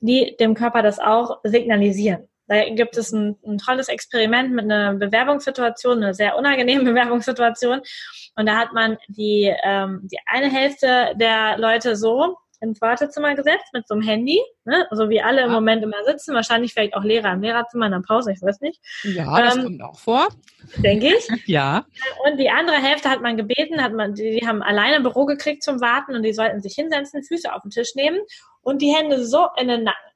die 0.00 0.36
dem 0.40 0.54
Körper 0.54 0.82
das 0.82 0.98
auch 0.98 1.38
signalisieren. 1.44 2.26
Da 2.48 2.68
gibt 2.68 2.96
es 2.96 3.12
ein, 3.12 3.36
ein 3.46 3.58
tolles 3.58 3.86
Experiment 3.86 4.50
mit 4.50 4.64
einer 4.64 4.94
Bewerbungssituation, 4.94 6.02
eine 6.02 6.14
sehr 6.14 6.36
unangenehme 6.36 6.82
Bewerbungssituation. 6.90 7.80
Und 8.34 8.46
da 8.46 8.56
hat 8.56 8.72
man 8.72 8.98
die, 9.06 9.54
ähm, 9.62 10.00
die 10.10 10.18
eine 10.26 10.50
Hälfte 10.50 11.12
der 11.14 11.58
Leute 11.58 11.94
so 11.94 12.38
ins 12.60 12.80
Wartezimmer 12.80 13.34
gesetzt 13.34 13.66
mit 13.72 13.86
so 13.86 13.94
einem 13.94 14.02
Handy, 14.02 14.40
ne? 14.64 14.86
so 14.90 15.08
wie 15.08 15.20
alle 15.20 15.42
im 15.42 15.52
Moment 15.52 15.82
immer 15.82 16.02
sitzen, 16.04 16.34
wahrscheinlich 16.34 16.72
vielleicht 16.72 16.94
auch 16.94 17.04
Lehrer 17.04 17.32
im 17.32 17.42
Lehrerzimmer 17.42 17.86
in 17.86 17.92
der 17.92 18.00
Pause, 18.00 18.32
ich 18.32 18.42
weiß 18.42 18.60
nicht. 18.60 18.80
Ja, 19.04 19.40
das 19.40 19.56
ähm, 19.56 19.64
kommt 19.64 19.82
auch 19.82 19.98
vor. 19.98 20.28
Denke 20.78 21.14
ich. 21.14 21.28
ja. 21.46 21.86
Und 22.24 22.38
die 22.38 22.50
andere 22.50 22.76
Hälfte 22.76 23.08
hat 23.08 23.22
man 23.22 23.36
gebeten, 23.36 23.82
hat 23.82 23.92
man, 23.92 24.14
die, 24.14 24.38
die 24.38 24.46
haben 24.46 24.62
alleine 24.62 24.96
ein 24.96 25.02
Büro 25.02 25.24
gekriegt 25.24 25.62
zum 25.62 25.80
Warten 25.80 26.14
und 26.14 26.22
die 26.22 26.32
sollten 26.32 26.60
sich 26.60 26.74
hinsetzen, 26.74 27.22
Füße 27.22 27.52
auf 27.52 27.62
den 27.62 27.70
Tisch 27.70 27.94
nehmen 27.94 28.18
und 28.62 28.82
die 28.82 28.94
Hände 28.94 29.24
so 29.24 29.46
in 29.56 29.68
den 29.68 29.84
Nacken. 29.84 30.07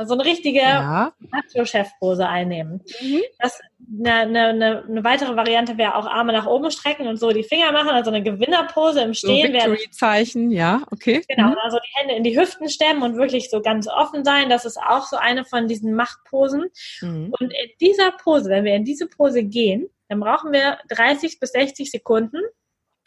Also 0.00 0.14
eine 0.14 0.24
richtige 0.24 0.60
ja. 0.60 1.12
Macho-Chef-Pose 1.30 2.26
einnehmen. 2.26 2.82
Mhm. 3.02 3.20
Das, 3.38 3.60
eine, 4.02 4.14
eine, 4.14 4.84
eine 4.88 5.04
weitere 5.04 5.36
Variante 5.36 5.76
wäre 5.76 5.94
auch 5.94 6.06
Arme 6.06 6.32
nach 6.32 6.46
oben 6.46 6.70
strecken 6.70 7.06
und 7.06 7.18
so 7.18 7.32
die 7.32 7.42
Finger 7.42 7.70
machen, 7.70 7.90
also 7.90 8.10
eine 8.10 8.22
Gewinnerpose 8.22 9.02
im 9.02 9.12
Stehen. 9.12 9.48
So 9.48 9.52
Victory-Zeichen, 9.52 10.52
ja, 10.52 10.84
okay. 10.90 11.22
Genau, 11.28 11.48
mhm. 11.48 11.56
also 11.62 11.76
die 11.76 12.00
Hände 12.00 12.14
in 12.14 12.24
die 12.24 12.34
Hüften 12.34 12.70
stemmen 12.70 13.02
und 13.02 13.18
wirklich 13.18 13.50
so 13.50 13.60
ganz 13.60 13.88
offen 13.88 14.24
sein. 14.24 14.48
Das 14.48 14.64
ist 14.64 14.78
auch 14.78 15.04
so 15.04 15.18
eine 15.18 15.44
von 15.44 15.68
diesen 15.68 15.94
Machtposen. 15.94 16.70
Mhm. 17.02 17.34
Und 17.38 17.52
in 17.52 17.70
dieser 17.82 18.12
Pose, 18.12 18.48
wenn 18.48 18.64
wir 18.64 18.76
in 18.76 18.86
diese 18.86 19.06
Pose 19.06 19.44
gehen, 19.44 19.90
dann 20.08 20.20
brauchen 20.20 20.50
wir 20.50 20.78
30 20.88 21.38
bis 21.40 21.50
60 21.50 21.90
Sekunden 21.90 22.38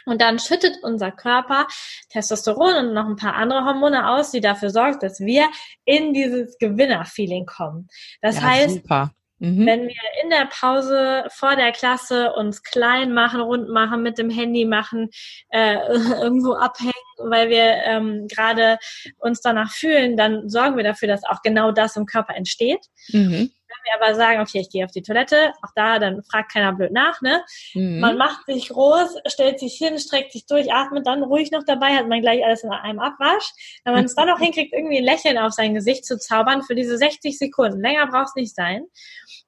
und 0.06 0.22
dann 0.22 0.40
schüttet 0.40 0.78
unser 0.84 1.12
Körper 1.12 1.68
Testosteron 2.10 2.88
und 2.88 2.94
noch 2.94 3.08
ein 3.08 3.16
paar 3.16 3.36
andere 3.36 3.66
Hormone 3.66 4.10
aus, 4.10 4.32
die 4.32 4.42
dafür 4.42 4.70
sorgt, 4.70 5.04
dass 5.04 5.20
wir 5.20 5.48
in 5.86 6.14
dieses 6.14 6.58
Gewinnerfeeling 6.58 7.46
kommen. 7.46 7.88
Das 8.22 8.38
ja, 8.38 8.44
heißt, 8.44 8.76
super. 8.76 9.12
Mhm. 9.40 9.66
Wenn 9.66 9.82
wir 9.88 10.24
in 10.24 10.30
der 10.30 10.48
Pause 10.50 11.26
vor 11.30 11.58
der 11.58 11.74
Klasse 11.74 12.32
uns 12.34 12.64
klein 12.64 13.14
machen, 13.14 13.42
rund 13.42 13.68
machen, 13.68 14.02
mit 14.02 14.18
dem 14.18 14.30
Handy 14.30 14.64
machen, 14.64 15.10
äh, 15.50 15.76
irgendwo 16.22 16.54
abhängen, 16.54 16.94
weil 17.18 17.50
wir 17.50 17.74
ähm, 17.84 18.28
gerade 18.30 18.78
uns 19.20 19.42
danach 19.42 19.72
fühlen, 19.72 20.16
dann 20.16 20.48
sorgen 20.48 20.78
wir 20.78 20.84
dafür, 20.86 21.10
dass 21.10 21.26
auch 21.26 21.42
genau 21.42 21.74
das 21.74 21.98
im 21.98 22.06
Körper 22.06 22.36
entsteht. 22.36 22.86
Mhm 23.10 23.52
wir 23.84 23.94
aber 24.02 24.16
sagen, 24.16 24.42
okay, 24.42 24.60
ich 24.60 24.70
gehe 24.70 24.86
auf 24.86 24.92
die 24.92 25.02
Toilette, 25.02 25.54
auch 25.62 25.72
da, 25.76 26.00
dann 26.00 26.24
fragt 26.24 26.52
keiner 26.52 26.74
blöd 26.74 26.92
nach, 26.92 27.22
ne? 27.22 27.44
Mhm. 27.74 28.00
Man 28.00 28.18
macht 28.18 28.46
sich 28.46 28.70
groß, 28.70 29.18
stellt 29.28 29.60
sich 29.60 29.76
hin, 29.76 30.00
streckt 30.00 30.32
sich 30.32 30.46
durch, 30.46 30.74
atmet 30.74 31.06
dann 31.08 31.24
ruhig 31.24 31.52
noch 31.52 31.64
dabei, 31.66 31.96
hat 31.96 32.08
man 32.08 32.22
gleich 32.22 32.44
alles 32.44 32.64
in 32.64 32.72
einem 32.72 33.00
Abwasch. 33.00 33.52
Wenn 33.84 33.94
man 33.94 34.06
es 34.06 34.16
dann 34.16 34.28
noch 34.28 34.40
hinkriegt, 34.40 34.74
irgendwie 34.74 34.98
ein 34.98 35.04
Lächeln 35.04 35.38
auf 35.38 35.54
sein 35.54 35.74
Gesicht 35.74 36.06
zu 36.06 36.18
zaubern 36.18 36.64
für 36.64 36.76
diese 36.76 36.98
60 36.98 37.38
Sekunden, 37.38 37.82
länger 37.82 38.08
braucht 38.08 38.30
es 38.30 38.36
nicht 38.36 38.56
sein, 38.56 38.86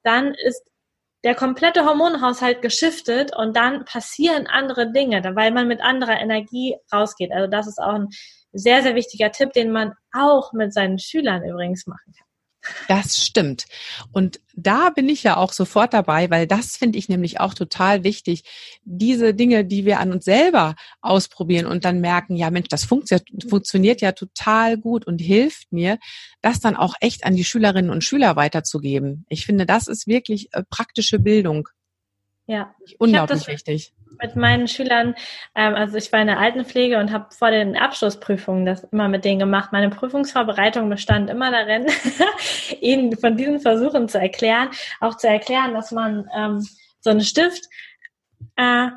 dann 0.04 0.34
ist 0.34 0.64
der 1.24 1.34
komplette 1.34 1.86
Hormonhaushalt 1.86 2.62
geschiftet 2.62 3.36
und 3.36 3.58
dann 3.58 3.84
passieren 3.86 4.46
andere 4.46 4.92
Dinge, 4.92 5.24
weil 5.36 5.52
man 5.52 5.68
mit 5.68 5.82
anderer 5.82 6.20
Energie 6.20 6.76
rausgeht. 6.94 7.32
Also 7.32 7.50
das 7.50 7.66
ist 7.66 7.80
auch 7.80 7.96
ein 7.96 8.10
sehr, 8.54 8.84
sehr 8.84 8.94
wichtiger 8.94 9.32
Tipp, 9.32 9.52
den 9.54 9.72
man 9.72 9.94
auch 10.14 10.54
mit 10.54 10.72
seinen 10.72 11.00
Schülern 11.00 11.44
übrigens 11.44 11.88
machen 11.88 12.14
kann. 12.16 12.25
Das 12.88 13.24
stimmt. 13.24 13.66
Und 14.12 14.40
da 14.56 14.90
bin 14.90 15.10
ich 15.10 15.24
ja 15.24 15.38
auch 15.38 15.54
sofort 15.54 15.94
dabei, 15.94 16.30
weil 16.30 16.48
das 16.48 16.78
finde 16.78 16.98
ich 16.98 17.10
nämlich 17.10 17.40
auch 17.40 17.54
total 17.54 18.04
wichtig. 18.04 18.44
Diese 18.84 19.34
Dinge, 19.34 19.66
die 19.66 19.86
wir 19.86 20.00
an 20.00 20.12
uns 20.12 20.26
selber 20.26 20.76
ausprobieren 21.02 21.66
und 21.66 21.86
dann 21.86 22.00
merken, 22.00 22.36
ja 22.36 22.50
Mensch, 22.52 22.70
das 22.70 22.86
funktioniert 22.86 24.02
ja 24.02 24.12
total 24.14 24.78
gut 24.78 25.06
und 25.06 25.20
hilft 25.20 25.72
mir, 25.72 25.98
das 26.42 26.60
dann 26.60 26.76
auch 26.76 26.96
echt 27.02 27.26
an 27.26 27.36
die 27.36 27.44
Schülerinnen 27.44 27.92
und 27.92 28.04
Schüler 28.04 28.36
weiterzugeben. 28.36 29.26
Ich 29.30 29.46
finde, 29.46 29.66
das 29.66 29.88
ist 29.88 30.08
wirklich 30.08 30.50
äh, 30.54 30.64
praktische 30.70 31.20
Bildung. 31.20 31.68
Ja. 32.48 32.76
Unglaublich 33.00 33.48
wichtig 33.48 33.94
mit 34.22 34.36
meinen 34.36 34.68
Schülern, 34.68 35.16
ähm, 35.56 35.76
also 35.76 35.98
ich 35.98 36.12
war 36.12 36.22
in 36.22 36.28
der 36.28 36.40
Altenpflege 36.40 36.98
und 37.00 37.12
habe 37.12 37.28
vor 37.34 37.52
den 37.52 37.76
Abschlussprüfungen 37.76 38.66
das 38.66 38.84
immer 38.86 39.08
mit 39.08 39.26
denen 39.26 39.40
gemacht. 39.40 39.72
Meine 39.72 39.90
Prüfungsvorbereitung 39.90 40.90
bestand 40.90 41.30
immer 41.30 41.52
darin, 41.52 41.88
ihnen 42.82 43.18
von 43.18 43.38
diesen 43.38 43.60
Versuchen 43.60 44.08
zu 44.10 44.20
erklären, 44.20 44.70
auch 45.00 45.18
zu 45.18 45.28
erklären, 45.28 45.74
dass 45.74 45.92
man 45.92 46.30
ähm, 46.36 46.66
so 47.00 47.10
einen 47.10 47.22
Stift 47.22 47.66
äh, 48.56 48.88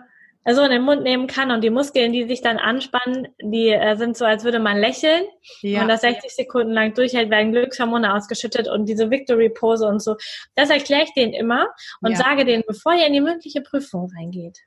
so 0.55 0.63
in 0.63 0.71
den 0.71 0.83
Mund 0.83 1.03
nehmen 1.03 1.27
kann 1.27 1.51
und 1.51 1.63
die 1.63 1.71
Muskeln, 1.71 2.13
die 2.13 2.25
sich 2.25 2.41
dann 2.41 2.59
anspannen, 2.59 3.29
die 3.41 3.69
äh, 3.69 3.97
sind 3.97 4.17
so, 4.17 4.25
als 4.25 4.45
würde 4.45 4.59
man 4.59 4.79
lächeln. 4.79 5.25
Ja. 5.63 5.83
Und 5.83 5.89
das 5.89 6.03
60 6.03 6.35
Sekunden 6.35 6.73
lang 6.73 6.95
durchhält, 6.95 7.31
werden 7.31 7.53
Glückshormone 7.53 8.15
ausgeschüttet 8.15 8.69
und 8.69 8.87
diese 8.87 9.11
Victory-Pose 9.11 9.87
und 9.87 10.03
so. 10.03 10.17
Das 10.55 10.71
erkläre 10.71 11.05
ich 11.05 11.13
denen 11.15 11.33
immer 11.33 11.69
und 12.01 12.13
ja. 12.13 12.17
sage 12.17 12.45
denen, 12.45 12.65
bevor 12.67 12.95
ihr 12.95 13.07
in 13.07 13.13
die 13.13 13.21
mündliche 13.21 13.63
Prüfung 13.63 14.11
reingeht, 14.17 14.59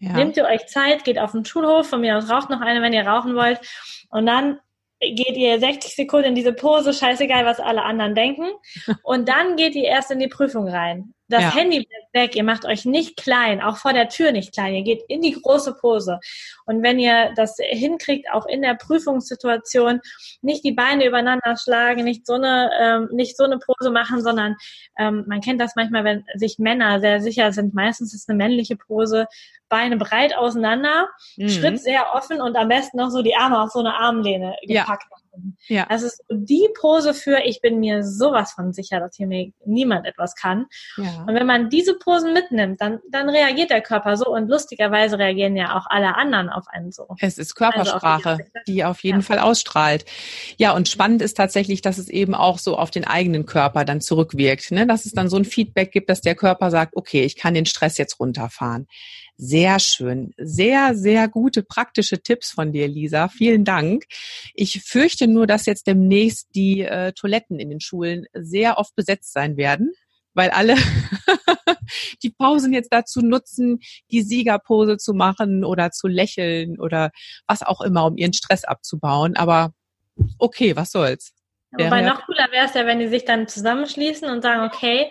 ja. 0.00 0.14
Nehmt 0.14 0.38
ihr 0.38 0.46
euch 0.46 0.66
Zeit, 0.66 1.04
geht 1.04 1.18
auf 1.18 1.32
den 1.32 1.44
Schulhof, 1.44 1.86
von 1.86 2.00
mir 2.00 2.16
aus 2.16 2.30
raucht 2.30 2.48
noch 2.48 2.62
eine, 2.62 2.80
wenn 2.80 2.94
ihr 2.94 3.06
rauchen 3.06 3.34
wollt. 3.34 3.60
Und 4.08 4.24
dann 4.24 4.58
geht 5.00 5.36
ihr 5.36 5.58
60 5.58 5.94
Sekunden 5.94 6.28
in 6.28 6.34
diese 6.34 6.52
Pose, 6.52 6.92
scheißegal, 6.92 7.46
was 7.46 7.58
alle 7.58 7.82
anderen 7.82 8.14
denken. 8.14 8.46
Und 9.02 9.28
dann 9.28 9.56
geht 9.56 9.74
ihr 9.74 9.84
erst 9.84 10.10
in 10.10 10.18
die 10.18 10.28
Prüfung 10.28 10.68
rein. 10.68 11.14
Das 11.30 11.42
ja. 11.42 11.54
Handy 11.54 11.86
bleibt 11.86 12.12
weg, 12.12 12.36
ihr 12.36 12.42
macht 12.42 12.64
euch 12.64 12.84
nicht 12.84 13.16
klein, 13.16 13.62
auch 13.62 13.76
vor 13.76 13.92
der 13.92 14.08
Tür 14.08 14.32
nicht 14.32 14.52
klein, 14.52 14.74
ihr 14.74 14.82
geht 14.82 15.04
in 15.06 15.22
die 15.22 15.30
große 15.30 15.74
Pose. 15.74 16.18
Und 16.66 16.82
wenn 16.82 16.98
ihr 16.98 17.32
das 17.36 17.56
hinkriegt, 17.60 18.26
auch 18.32 18.46
in 18.46 18.62
der 18.62 18.74
Prüfungssituation, 18.74 20.00
nicht 20.42 20.64
die 20.64 20.72
Beine 20.72 21.06
übereinander 21.06 21.56
schlagen, 21.56 22.02
nicht 22.02 22.26
so 22.26 22.32
eine, 22.34 22.70
ähm, 22.80 23.08
nicht 23.12 23.36
so 23.36 23.44
eine 23.44 23.58
Pose 23.58 23.92
machen, 23.92 24.22
sondern 24.24 24.56
ähm, 24.98 25.24
man 25.28 25.40
kennt 25.40 25.60
das 25.60 25.76
manchmal, 25.76 26.02
wenn 26.02 26.24
sich 26.34 26.58
Männer 26.58 26.98
sehr 26.98 27.20
sicher 27.20 27.52
sind, 27.52 27.74
meistens 27.74 28.12
ist 28.12 28.22
es 28.22 28.28
eine 28.28 28.36
männliche 28.36 28.74
Pose, 28.74 29.28
Beine 29.70 29.96
breit 29.96 30.36
auseinander, 30.36 31.08
mhm. 31.38 31.48
Schritt 31.48 31.80
sehr 31.80 32.14
offen 32.14 32.42
und 32.42 32.56
am 32.56 32.68
besten 32.68 32.98
noch 32.98 33.08
so 33.08 33.22
die 33.22 33.34
Arme 33.34 33.62
auf 33.62 33.70
so 33.70 33.78
eine 33.78 33.94
Armlehne 33.94 34.56
gepackt. 34.66 35.06
Ja 35.10 35.16
Ja. 35.68 35.86
Das 35.88 36.02
ist 36.02 36.22
die 36.30 36.68
Pose 36.78 37.14
für, 37.14 37.40
ich 37.44 37.60
bin 37.60 37.80
mir 37.80 38.02
sowas 38.02 38.52
von 38.52 38.72
sicher, 38.72 39.00
dass 39.00 39.16
hier 39.16 39.26
mir 39.26 39.52
niemand 39.64 40.06
etwas 40.06 40.34
kann. 40.34 40.66
Ja. 40.96 41.24
Und 41.26 41.34
wenn 41.34 41.46
man 41.46 41.70
diese 41.70 41.94
Posen 41.94 42.32
mitnimmt, 42.32 42.80
dann, 42.80 42.98
dann 43.10 43.28
reagiert 43.28 43.70
der 43.70 43.80
Körper 43.80 44.16
so 44.16 44.28
und 44.28 44.48
lustigerweise 44.48 45.18
reagieren 45.18 45.56
ja 45.56 45.76
auch 45.78 45.86
alle 45.88 46.16
anderen 46.16 46.48
auf 46.48 46.64
einen 46.68 46.92
so. 46.92 47.06
Es 47.20 47.38
ist 47.38 47.54
Körpersprache, 47.54 48.30
also 48.30 48.42
auf 48.42 48.64
die, 48.66 48.84
auf 48.84 49.02
jeden 49.02 49.20
ja. 49.20 49.24
Fall 49.24 49.38
ausstrahlt. 49.38 50.04
Ja, 50.56 50.72
und 50.74 50.88
spannend 50.88 51.22
ist 51.22 51.36
tatsächlich, 51.36 51.82
dass 51.82 51.98
es 51.98 52.08
eben 52.08 52.34
auch 52.34 52.58
so 52.58 52.76
auf 52.76 52.90
den 52.90 53.06
eigenen 53.06 53.46
Körper 53.46 53.84
dann 53.84 54.00
zurückwirkt, 54.00 54.70
ne? 54.72 54.86
dass 54.86 55.06
es 55.06 55.12
dann 55.12 55.28
so 55.28 55.36
ein 55.36 55.44
Feedback 55.44 55.92
gibt, 55.92 56.10
dass 56.10 56.20
der 56.20 56.34
Körper 56.34 56.70
sagt, 56.70 56.96
okay, 56.96 57.22
ich 57.22 57.36
kann 57.36 57.54
den 57.54 57.66
Stress 57.66 57.98
jetzt 57.98 58.18
runterfahren. 58.18 58.88
Sehr 59.42 59.78
schön. 59.78 60.34
Sehr, 60.36 60.94
sehr 60.94 61.26
gute 61.26 61.62
praktische 61.62 62.22
Tipps 62.22 62.50
von 62.50 62.72
dir, 62.72 62.86
Lisa. 62.86 63.28
Vielen 63.28 63.64
Dank. 63.64 64.04
Ich 64.52 64.82
fürchte 64.82 65.28
nur, 65.28 65.46
dass 65.46 65.64
jetzt 65.64 65.86
demnächst 65.86 66.54
die 66.54 66.82
äh, 66.82 67.12
Toiletten 67.12 67.58
in 67.58 67.70
den 67.70 67.80
Schulen 67.80 68.26
sehr 68.34 68.76
oft 68.76 68.94
besetzt 68.94 69.32
sein 69.32 69.56
werden, 69.56 69.94
weil 70.34 70.50
alle 70.50 70.76
die 72.22 72.28
Pausen 72.28 72.74
jetzt 72.74 72.92
dazu 72.92 73.22
nutzen, 73.22 73.80
die 74.10 74.20
Siegerpose 74.20 74.98
zu 74.98 75.14
machen 75.14 75.64
oder 75.64 75.90
zu 75.90 76.06
lächeln 76.06 76.78
oder 76.78 77.10
was 77.46 77.62
auch 77.62 77.80
immer, 77.80 78.04
um 78.04 78.18
ihren 78.18 78.34
Stress 78.34 78.64
abzubauen. 78.64 79.36
Aber 79.36 79.72
okay, 80.38 80.76
was 80.76 80.92
soll's. 80.92 81.32
Wobei 81.72 82.02
noch 82.02 82.26
cooler 82.26 82.48
wäre 82.50 82.66
es 82.66 82.74
ja, 82.74 82.84
wenn 82.84 82.98
die 82.98 83.08
sich 83.08 83.24
dann 83.24 83.48
zusammenschließen 83.48 84.28
und 84.28 84.42
sagen, 84.42 84.70
okay, 84.70 85.10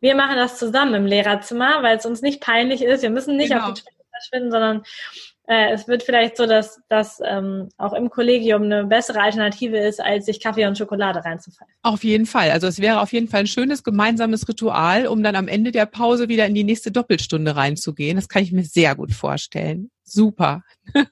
wir 0.00 0.14
machen 0.14 0.36
das 0.36 0.58
zusammen 0.58 0.94
im 0.94 1.06
Lehrerzimmer, 1.06 1.82
weil 1.82 1.96
es 1.96 2.06
uns 2.06 2.22
nicht 2.22 2.40
peinlich 2.40 2.82
ist. 2.82 3.02
Wir 3.02 3.10
müssen 3.10 3.36
nicht 3.36 3.52
genau. 3.52 3.68
auf 3.68 3.74
die 3.74 3.82
Toilette 3.82 4.04
verschwinden, 4.10 4.50
sondern 4.50 4.82
äh, 5.46 5.72
es 5.72 5.88
wird 5.88 6.02
vielleicht 6.02 6.36
so, 6.36 6.46
dass 6.46 6.80
das 6.88 7.20
ähm, 7.24 7.68
auch 7.76 7.92
im 7.92 8.08
Kollegium 8.08 8.62
eine 8.62 8.84
bessere 8.84 9.20
Alternative 9.20 9.78
ist, 9.78 10.00
als 10.00 10.26
sich 10.26 10.40
Kaffee 10.40 10.66
und 10.66 10.78
Schokolade 10.78 11.24
reinzufallen. 11.24 11.72
Auf 11.82 12.04
jeden 12.04 12.26
Fall. 12.26 12.50
Also 12.50 12.66
es 12.66 12.80
wäre 12.80 13.00
auf 13.00 13.12
jeden 13.12 13.28
Fall 13.28 13.40
ein 13.40 13.46
schönes 13.46 13.82
gemeinsames 13.82 14.48
Ritual, 14.48 15.06
um 15.06 15.22
dann 15.22 15.36
am 15.36 15.48
Ende 15.48 15.72
der 15.72 15.86
Pause 15.86 16.28
wieder 16.28 16.46
in 16.46 16.54
die 16.54 16.64
nächste 16.64 16.92
Doppelstunde 16.92 17.56
reinzugehen. 17.56 18.16
Das 18.16 18.28
kann 18.28 18.42
ich 18.42 18.52
mir 18.52 18.64
sehr 18.64 18.94
gut 18.94 19.12
vorstellen. 19.12 19.90
Super. 20.04 20.62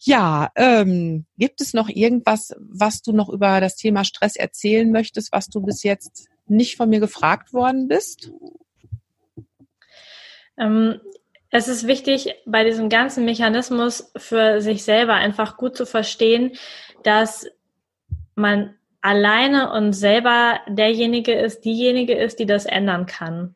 Ja, 0.00 0.50
ähm, 0.54 1.26
gibt 1.36 1.60
es 1.60 1.74
noch 1.74 1.88
irgendwas, 1.88 2.54
was 2.58 3.02
du 3.02 3.12
noch 3.12 3.28
über 3.28 3.60
das 3.60 3.74
Thema 3.74 4.04
Stress 4.04 4.36
erzählen 4.36 4.90
möchtest, 4.90 5.32
was 5.32 5.48
du 5.48 5.60
bis 5.60 5.82
jetzt 5.82 6.28
nicht 6.50 6.76
von 6.76 6.88
mir 6.88 7.00
gefragt 7.00 7.52
worden 7.52 7.88
bist? 7.88 8.30
Ähm, 10.56 11.00
es 11.50 11.68
ist 11.68 11.86
wichtig, 11.86 12.34
bei 12.44 12.64
diesem 12.64 12.88
ganzen 12.90 13.24
Mechanismus 13.24 14.12
für 14.16 14.60
sich 14.60 14.84
selber 14.84 15.14
einfach 15.14 15.56
gut 15.56 15.76
zu 15.76 15.86
verstehen, 15.86 16.52
dass 17.04 17.46
man 18.34 18.74
alleine 19.00 19.72
und 19.72 19.94
selber 19.94 20.60
derjenige 20.68 21.32
ist, 21.32 21.64
diejenige 21.64 22.14
ist, 22.14 22.38
die 22.38 22.46
das 22.46 22.66
ändern 22.66 23.06
kann. 23.06 23.54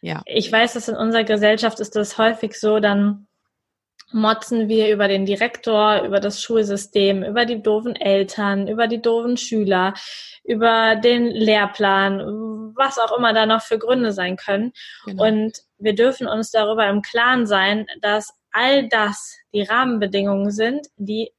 Ja. 0.00 0.22
Ich 0.26 0.50
weiß, 0.50 0.72
dass 0.72 0.88
in 0.88 0.96
unserer 0.96 1.24
Gesellschaft 1.24 1.78
ist 1.80 1.94
das 1.94 2.18
häufig 2.18 2.54
so, 2.54 2.80
dann 2.80 3.27
motzen 4.12 4.68
wir 4.68 4.92
über 4.92 5.08
den 5.08 5.26
Direktor, 5.26 6.02
über 6.02 6.20
das 6.20 6.42
Schulsystem, 6.42 7.22
über 7.22 7.44
die 7.44 7.62
doofen 7.62 7.94
Eltern, 7.96 8.68
über 8.68 8.86
die 8.86 9.02
doofen 9.02 9.36
Schüler, 9.36 9.94
über 10.44 10.96
den 10.96 11.26
Lehrplan, 11.26 12.20
was 12.74 12.98
auch 12.98 13.16
immer 13.16 13.32
da 13.32 13.46
noch 13.46 13.62
für 13.62 13.78
Gründe 13.78 14.12
sein 14.12 14.36
können. 14.36 14.72
Genau. 15.04 15.24
Und 15.24 15.58
wir 15.78 15.94
dürfen 15.94 16.26
uns 16.26 16.50
darüber 16.50 16.88
im 16.88 17.02
Klaren 17.02 17.46
sein, 17.46 17.86
dass 18.00 18.32
all 18.50 18.88
das 18.88 19.36
die 19.52 19.62
Rahmenbedingungen 19.62 20.50
sind, 20.50 20.88
die 20.96 21.30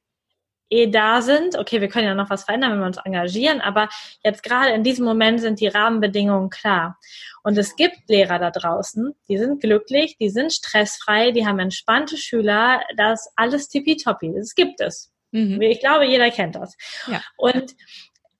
eh 0.70 0.86
da 0.86 1.20
sind. 1.20 1.58
Okay, 1.58 1.80
wir 1.80 1.88
können 1.88 2.06
ja 2.06 2.14
noch 2.14 2.30
was 2.30 2.44
verändern, 2.44 2.72
wenn 2.72 2.78
wir 2.80 2.86
uns 2.86 2.98
engagieren, 2.98 3.60
aber 3.60 3.88
jetzt 4.24 4.42
gerade 4.42 4.70
in 4.70 4.82
diesem 4.82 5.04
Moment 5.04 5.40
sind 5.40 5.60
die 5.60 5.68
Rahmenbedingungen 5.68 6.48
klar. 6.48 6.98
Und 7.42 7.58
es 7.58 7.76
gibt 7.76 8.08
Lehrer 8.08 8.38
da 8.38 8.50
draußen, 8.50 9.14
die 9.28 9.38
sind 9.38 9.60
glücklich, 9.60 10.16
die 10.18 10.30
sind 10.30 10.52
stressfrei, 10.52 11.32
die 11.32 11.46
haben 11.46 11.58
entspannte 11.58 12.16
Schüler, 12.16 12.82
das 12.96 13.32
alles 13.36 13.68
tippitoppi. 13.68 14.32
Das 14.34 14.54
gibt 14.54 14.80
es. 14.80 15.10
Mhm. 15.32 15.60
Ich 15.62 15.80
glaube, 15.80 16.06
jeder 16.06 16.30
kennt 16.30 16.56
das. 16.56 16.76
Ja. 17.06 17.22
Und 17.36 17.74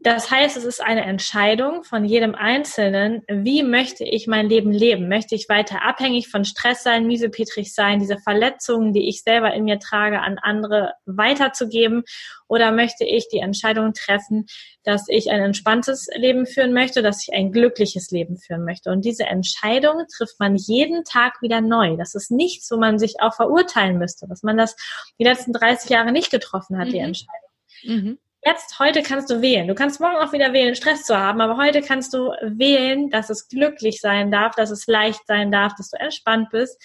das 0.02 0.30
heißt, 0.30 0.56
es 0.56 0.64
ist 0.64 0.82
eine 0.82 1.04
Entscheidung 1.04 1.84
von 1.84 2.06
jedem 2.06 2.34
Einzelnen, 2.34 3.22
wie 3.28 3.62
möchte 3.62 4.02
ich 4.02 4.26
mein 4.26 4.48
Leben 4.48 4.72
leben? 4.72 5.08
Möchte 5.10 5.34
ich 5.34 5.50
weiter 5.50 5.82
abhängig 5.84 6.28
von 6.28 6.46
Stress 6.46 6.82
sein, 6.82 7.06
miesepetrig 7.06 7.74
sein, 7.74 7.98
diese 7.98 8.16
Verletzungen, 8.16 8.94
die 8.94 9.10
ich 9.10 9.22
selber 9.22 9.52
in 9.52 9.64
mir 9.64 9.78
trage, 9.78 10.20
an 10.20 10.38
andere 10.38 10.94
weiterzugeben? 11.04 12.04
Oder 12.48 12.72
möchte 12.72 13.04
ich 13.04 13.28
die 13.28 13.40
Entscheidung 13.40 13.92
treffen, 13.92 14.46
dass 14.84 15.04
ich 15.06 15.30
ein 15.30 15.42
entspanntes 15.42 16.06
Leben 16.16 16.46
führen 16.46 16.72
möchte, 16.72 17.02
dass 17.02 17.22
ich 17.22 17.34
ein 17.34 17.52
glückliches 17.52 18.10
Leben 18.10 18.38
führen 18.38 18.64
möchte? 18.64 18.90
Und 18.90 19.04
diese 19.04 19.24
Entscheidung 19.24 20.06
trifft 20.16 20.40
man 20.40 20.56
jeden 20.56 21.04
Tag 21.04 21.42
wieder 21.42 21.60
neu. 21.60 21.98
Das 21.98 22.14
ist 22.14 22.30
nichts, 22.30 22.70
wo 22.70 22.78
man 22.78 22.98
sich 22.98 23.20
auch 23.20 23.34
verurteilen 23.34 23.98
müsste, 23.98 24.26
dass 24.26 24.42
man 24.42 24.56
das 24.56 24.76
die 25.18 25.24
letzten 25.24 25.52
30 25.52 25.90
Jahre 25.90 26.10
nicht 26.10 26.30
getroffen 26.30 26.78
hat, 26.78 26.88
mhm. 26.88 26.92
die 26.92 26.98
Entscheidung. 27.00 27.50
Mhm 27.84 28.18
jetzt, 28.44 28.78
heute 28.78 29.02
kannst 29.02 29.30
du 29.30 29.42
wählen. 29.42 29.68
Du 29.68 29.74
kannst 29.74 30.00
morgen 30.00 30.16
auch 30.16 30.32
wieder 30.32 30.52
wählen, 30.52 30.74
Stress 30.74 31.04
zu 31.04 31.16
haben, 31.16 31.40
aber 31.40 31.56
heute 31.56 31.82
kannst 31.82 32.14
du 32.14 32.30
wählen, 32.42 33.10
dass 33.10 33.30
es 33.30 33.48
glücklich 33.48 34.00
sein 34.00 34.30
darf, 34.30 34.54
dass 34.54 34.70
es 34.70 34.86
leicht 34.86 35.26
sein 35.26 35.52
darf, 35.52 35.74
dass 35.76 35.90
du 35.90 35.98
entspannt 35.98 36.50
bist. 36.50 36.80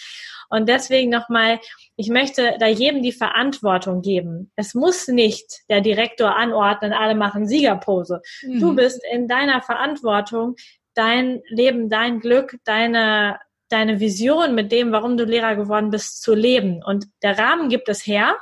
Und 0.50 0.70
deswegen 0.70 1.10
nochmal, 1.10 1.60
ich 1.96 2.10
möchte 2.10 2.56
da 2.60 2.68
jedem 2.68 3.02
die 3.02 3.12
Verantwortung 3.12 4.02
geben. 4.02 4.52
Es 4.56 4.74
muss 4.74 5.08
nicht 5.08 5.62
der 5.70 5.82
Direktor 5.82 6.36
anordnen, 6.36 6.94
alle 6.94 7.16
machen 7.16 7.48
Siegerpose. 7.48 8.22
Mhm. 8.44 8.60
Du 8.60 8.76
bist 8.76 9.02
in 9.12 9.28
deiner 9.28 9.62
Verantwortung, 9.62 10.56
dein 10.94 11.42
Leben, 11.48 11.90
dein 11.90 12.20
Glück, 12.20 12.58
deine, 12.66 13.40
deine 13.70 14.00
Vision 14.00 14.56
mit 14.56 14.72
dem, 14.72 14.92
warum 14.92 15.18
du 15.18 15.24
Lehrer 15.24 15.56
geworden 15.56 15.90
bist, 15.90 16.22
zu 16.22 16.36
leben. 16.36 16.84
Und 16.84 17.06
der 17.24 17.38
Rahmen 17.38 17.70
gibt 17.70 17.90
es 17.90 18.06
her. 18.06 18.38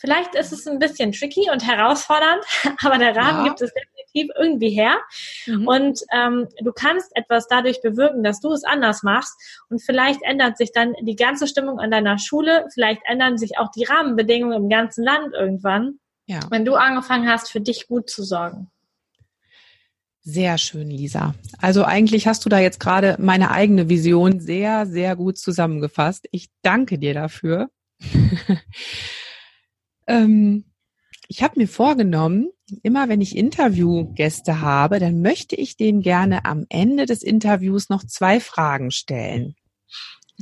Vielleicht 0.00 0.34
ist 0.34 0.50
es 0.50 0.66
ein 0.66 0.78
bisschen 0.78 1.12
tricky 1.12 1.50
und 1.52 1.66
herausfordernd, 1.66 2.42
aber 2.82 2.96
der 2.96 3.14
Rahmen 3.14 3.44
ja. 3.44 3.44
gibt 3.44 3.60
es 3.60 3.70
definitiv 3.72 4.34
irgendwie 4.40 4.70
her. 4.70 4.96
Mhm. 5.46 5.68
Und 5.68 6.00
ähm, 6.12 6.48
du 6.62 6.72
kannst 6.72 7.14
etwas 7.14 7.46
dadurch 7.48 7.82
bewirken, 7.82 8.24
dass 8.24 8.40
du 8.40 8.50
es 8.50 8.64
anders 8.64 9.02
machst. 9.02 9.34
Und 9.68 9.82
vielleicht 9.82 10.22
ändert 10.22 10.56
sich 10.56 10.72
dann 10.72 10.94
die 11.02 11.16
ganze 11.16 11.46
Stimmung 11.46 11.78
an 11.78 11.90
deiner 11.90 12.18
Schule. 12.18 12.66
Vielleicht 12.72 13.02
ändern 13.04 13.36
sich 13.36 13.58
auch 13.58 13.70
die 13.72 13.84
Rahmenbedingungen 13.84 14.56
im 14.56 14.68
ganzen 14.70 15.04
Land 15.04 15.34
irgendwann, 15.34 15.98
ja. 16.24 16.40
wenn 16.48 16.64
du 16.64 16.76
angefangen 16.76 17.28
hast, 17.28 17.50
für 17.50 17.60
dich 17.60 17.86
gut 17.86 18.08
zu 18.08 18.24
sorgen. 18.24 18.70
Sehr 20.22 20.56
schön, 20.56 20.90
Lisa. 20.90 21.34
Also 21.58 21.84
eigentlich 21.84 22.26
hast 22.26 22.44
du 22.46 22.48
da 22.48 22.58
jetzt 22.58 22.80
gerade 22.80 23.16
meine 23.18 23.50
eigene 23.50 23.90
Vision 23.90 24.40
sehr, 24.40 24.86
sehr 24.86 25.14
gut 25.14 25.36
zusammengefasst. 25.36 26.26
Ich 26.30 26.48
danke 26.62 26.98
dir 26.98 27.12
dafür. 27.12 27.68
Ähm, 30.10 30.64
ich 31.28 31.44
habe 31.44 31.60
mir 31.60 31.68
vorgenommen, 31.68 32.50
immer 32.82 33.08
wenn 33.08 33.20
ich 33.20 33.36
Interviewgäste 33.36 34.60
habe, 34.60 34.98
dann 34.98 35.22
möchte 35.22 35.54
ich 35.54 35.76
denen 35.76 36.02
gerne 36.02 36.44
am 36.44 36.66
Ende 36.68 37.06
des 37.06 37.22
Interviews 37.22 37.88
noch 37.88 38.02
zwei 38.04 38.40
Fragen 38.40 38.90
stellen. 38.90 39.54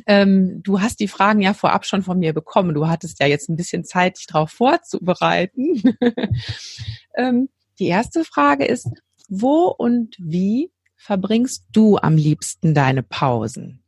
Ähm, 0.07 0.62
du 0.62 0.81
hast 0.81 1.00
die 1.00 1.09
Fragen 1.09 1.42
ja 1.42 1.52
vorab 1.52 1.85
schon 1.85 2.02
von 2.02 2.18
mir 2.18 2.33
bekommen. 2.33 2.74
Du 2.74 2.88
hattest 2.88 3.20
ja 3.20 3.26
jetzt 3.26 3.50
ein 3.50 3.57
bisschen 3.57 3.85
Zeit, 3.85 4.16
dich 4.16 4.26
darauf 4.26 4.50
vorzubereiten. 4.50 5.83
ähm, 7.16 7.50
die 7.78 7.88
erste 7.88 8.24
Frage 8.24 8.64
ist, 8.64 8.88
wo 9.28 9.66
und 9.66 10.16
wie 10.18 10.72
verbringst 10.96 11.66
du 11.72 11.98
am 11.98 12.16
liebsten 12.16 12.72
deine 12.72 13.02
Pausen? 13.02 13.83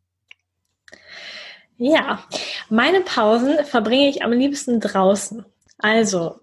Ja, 1.79 2.23
meine 2.69 3.01
Pausen 3.01 3.65
verbringe 3.65 4.11
ich 4.11 4.23
am 4.23 4.33
liebsten 4.33 4.81
draußen. 4.81 5.47
Also, 5.83 6.41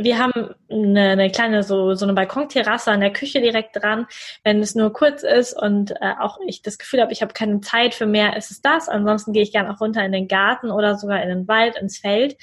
wir 0.00 0.18
haben 0.18 0.54
eine, 0.70 1.10
eine 1.10 1.30
kleine 1.30 1.62
so 1.62 1.94
so 1.94 2.04
eine 2.04 2.12
Balkonterrasse 2.12 2.90
an 2.90 3.00
der 3.00 3.12
Küche 3.12 3.40
direkt 3.40 3.76
dran. 3.76 4.06
Wenn 4.44 4.60
es 4.60 4.74
nur 4.74 4.92
kurz 4.92 5.22
ist 5.22 5.54
und 5.54 5.92
äh, 5.92 6.14
auch 6.20 6.38
ich 6.46 6.62
das 6.62 6.78
Gefühl 6.78 7.00
habe, 7.00 7.12
ich 7.12 7.22
habe 7.22 7.32
keine 7.32 7.60
Zeit 7.60 7.94
für 7.94 8.06
mehr, 8.06 8.36
ist 8.36 8.50
es 8.50 8.60
das. 8.60 8.88
Ansonsten 8.88 9.32
gehe 9.32 9.42
ich 9.42 9.52
gerne 9.52 9.72
auch 9.72 9.80
runter 9.80 10.04
in 10.04 10.12
den 10.12 10.28
Garten 10.28 10.70
oder 10.70 10.96
sogar 10.96 11.22
in 11.22 11.28
den 11.28 11.48
Wald, 11.48 11.76
ins 11.76 11.98
Feld, 11.98 12.36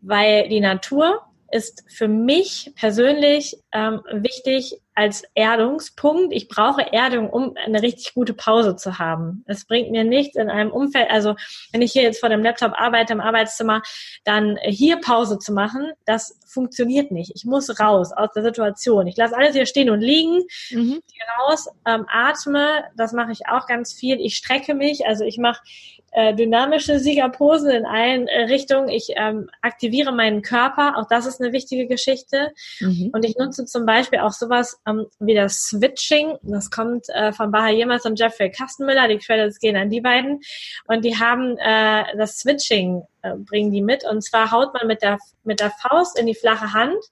weil 0.00 0.48
die 0.48 0.60
Natur 0.60 1.22
ist 1.50 1.84
für 1.88 2.08
mich 2.08 2.72
persönlich 2.76 3.58
ähm, 3.72 4.00
wichtig 4.10 4.80
als 4.94 5.24
Erdungspunkt. 5.34 6.32
Ich 6.32 6.48
brauche 6.48 6.92
Erdung, 6.92 7.30
um 7.30 7.54
eine 7.64 7.82
richtig 7.82 8.14
gute 8.14 8.34
Pause 8.34 8.76
zu 8.76 8.98
haben. 8.98 9.44
Es 9.46 9.64
bringt 9.64 9.90
mir 9.90 10.04
nichts 10.04 10.36
in 10.36 10.50
einem 10.50 10.70
Umfeld, 10.70 11.10
also 11.10 11.34
wenn 11.72 11.82
ich 11.82 11.92
hier 11.92 12.02
jetzt 12.02 12.20
vor 12.20 12.28
dem 12.28 12.42
Laptop 12.42 12.72
arbeite 12.74 13.12
im 13.12 13.20
Arbeitszimmer, 13.20 13.82
dann 14.24 14.58
hier 14.64 15.00
Pause 15.00 15.38
zu 15.38 15.52
machen, 15.52 15.92
das 16.04 16.38
funktioniert 16.46 17.10
nicht. 17.10 17.32
Ich 17.34 17.44
muss 17.44 17.80
raus 17.80 18.12
aus 18.12 18.30
der 18.34 18.42
Situation. 18.42 19.06
Ich 19.06 19.16
lasse 19.16 19.36
alles 19.36 19.54
hier 19.54 19.66
stehen 19.66 19.90
und 19.90 20.00
liegen, 20.00 20.42
mhm. 20.70 21.00
raus, 21.38 21.68
ähm, 21.86 22.04
atme, 22.08 22.84
das 22.96 23.12
mache 23.12 23.32
ich 23.32 23.46
auch 23.48 23.66
ganz 23.66 23.94
viel. 23.94 24.20
Ich 24.20 24.36
strecke 24.36 24.74
mich, 24.74 25.06
also 25.06 25.24
ich 25.24 25.38
mache 25.38 25.62
äh, 26.12 26.34
dynamische 26.34 26.98
Siegerposen 26.98 27.70
in 27.70 27.86
allen 27.86 28.28
äh, 28.28 28.42
Richtungen. 28.42 28.88
Ich 28.88 29.12
ähm, 29.16 29.48
aktiviere 29.62 30.12
meinen 30.12 30.42
Körper, 30.42 30.98
auch 30.98 31.08
das 31.08 31.26
ist 31.26 31.40
eine 31.40 31.52
wichtige 31.52 31.86
Geschichte. 31.86 32.52
Mhm. 32.80 33.10
Und 33.12 33.24
ich 33.24 33.36
nutze 33.36 33.64
zum 33.64 33.86
Beispiel 33.86 34.20
auch 34.20 34.32
sowas 34.32 34.78
ähm, 34.86 35.06
wie 35.20 35.34
das 35.34 35.62
Switching. 35.64 36.36
Das 36.42 36.70
kommt 36.70 37.08
äh, 37.08 37.32
von 37.32 37.50
Baha 37.50 37.70
Yilmaz 37.70 38.04
und 38.04 38.18
Jeffrey 38.18 38.50
Kastenmüller. 38.50 39.08
Die 39.08 39.18
Credits 39.18 39.58
gehen 39.58 39.76
an 39.76 39.88
die 39.88 40.02
beiden. 40.02 40.40
Und 40.86 41.04
die 41.04 41.18
haben 41.18 41.56
äh, 41.58 42.04
das 42.16 42.38
Switching, 42.38 43.02
äh, 43.22 43.34
bringen 43.36 43.72
die 43.72 43.82
mit. 43.82 44.04
Und 44.04 44.22
zwar 44.22 44.50
haut 44.50 44.74
man 44.74 44.86
mit 44.86 45.02
der, 45.02 45.18
mit 45.44 45.60
der 45.60 45.70
Faust 45.70 46.18
in 46.18 46.26
die 46.26 46.34
flache 46.34 46.74
Hand 46.74 47.02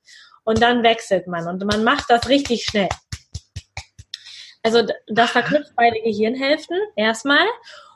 und 0.45 0.61
dann 0.61 0.83
wechselt 0.83 1.27
man. 1.27 1.47
Und 1.47 1.65
man 1.65 1.85
macht 1.85 2.11
das 2.11 2.29
richtig 2.29 2.65
schnell. 2.65 2.89
Also 4.63 4.83
das 5.07 5.31
verknüpft 5.31 5.73
beide 5.75 6.01
Gehirnhälften 6.03 6.77
erstmal. 6.97 7.47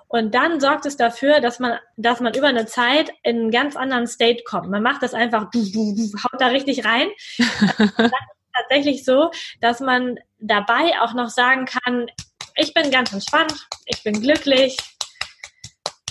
Und 0.08 0.34
dann 0.34 0.60
sorgt 0.60 0.86
es 0.86 0.96
dafür, 0.96 1.40
dass 1.40 1.58
man, 1.58 1.78
dass 1.96 2.20
man 2.20 2.34
über 2.34 2.46
eine 2.46 2.66
Zeit 2.66 3.10
in 3.22 3.36
einen 3.36 3.50
ganz 3.50 3.76
anderen 3.76 4.06
State 4.06 4.44
kommt. 4.44 4.70
Man 4.70 4.82
macht 4.82 5.02
das 5.02 5.14
einfach, 5.14 5.50
du, 5.50 5.64
du, 5.64 5.94
du, 5.94 6.02
haut 6.22 6.40
da 6.40 6.48
richtig 6.48 6.84
rein. 6.84 7.08
dann 7.38 7.78
ist 7.78 7.98
es 7.98 8.52
tatsächlich 8.54 9.04
so, 9.04 9.30
dass 9.60 9.80
man 9.80 10.18
dabei 10.38 11.00
auch 11.00 11.14
noch 11.14 11.30
sagen 11.30 11.64
kann, 11.64 12.06
ich 12.56 12.72
bin 12.72 12.90
ganz 12.90 13.12
entspannt, 13.12 13.66
ich 13.86 14.02
bin 14.04 14.20
glücklich, 14.20 14.76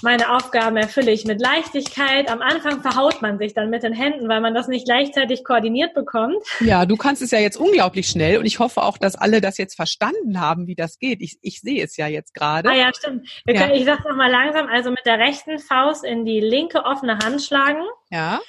meine 0.04 0.36
Aufgaben 0.36 0.78
erfülle 0.78 1.12
ich 1.12 1.26
mit 1.26 1.42
Leichtigkeit. 1.42 2.30
Am 2.30 2.42
Anfang 2.42 2.82
verhaut 2.82 3.22
man 3.22 3.38
sich 3.38 3.54
dann 3.54 3.70
mit 3.70 3.84
den 3.84 3.94
Händen, 3.94 4.30
weil 4.30 4.42
man 4.42 4.54
das 4.54 4.68
nicht 4.68 4.86
gleichzeitig 4.86 5.44
koordiniert 5.44 5.94
bekommt. 5.94 6.38
Ja, 6.60 6.86
du 6.86 6.96
kannst 6.96 7.22
es 7.22 7.32
ja 7.32 7.40
jetzt 7.40 7.58
unglaublich 7.58 8.08
schnell 8.08 8.38
und 8.38 8.46
ich 8.46 8.60
hoffe 8.60 8.84
auch, 8.84 8.98
dass 8.98 9.16
alle 9.16 9.42
das 9.42 9.58
jetzt 9.58 9.76
verstanden 9.76 10.40
haben, 10.40 10.68
wie 10.68 10.76
das 10.76 11.00
geht. 11.00 11.22
Ich, 11.22 11.40
ich 11.42 11.62
sehe 11.62 11.84
es 11.84 11.98
ja 11.98 12.08
jetzt 12.08 12.34
gerade. 12.34 12.70
Ah 12.70 12.76
ja, 12.76 12.92
stimmt. 12.96 13.28
Wir 13.46 13.56
können, 13.56 13.74
Ich 13.74 13.86
sage 13.86 14.08
nochmal 14.08 14.30
langsam, 14.30 14.68
also 14.68 14.90
mit 14.90 15.06
der 15.06 15.20
rechten 15.20 15.60
Faust 15.60 16.04
in 16.04 16.26
die 16.26 16.40
linke 16.40 16.86
offene 16.86 17.18
Hand 17.18 17.42
schlagen. 17.42 17.84
Ja. 18.12 18.40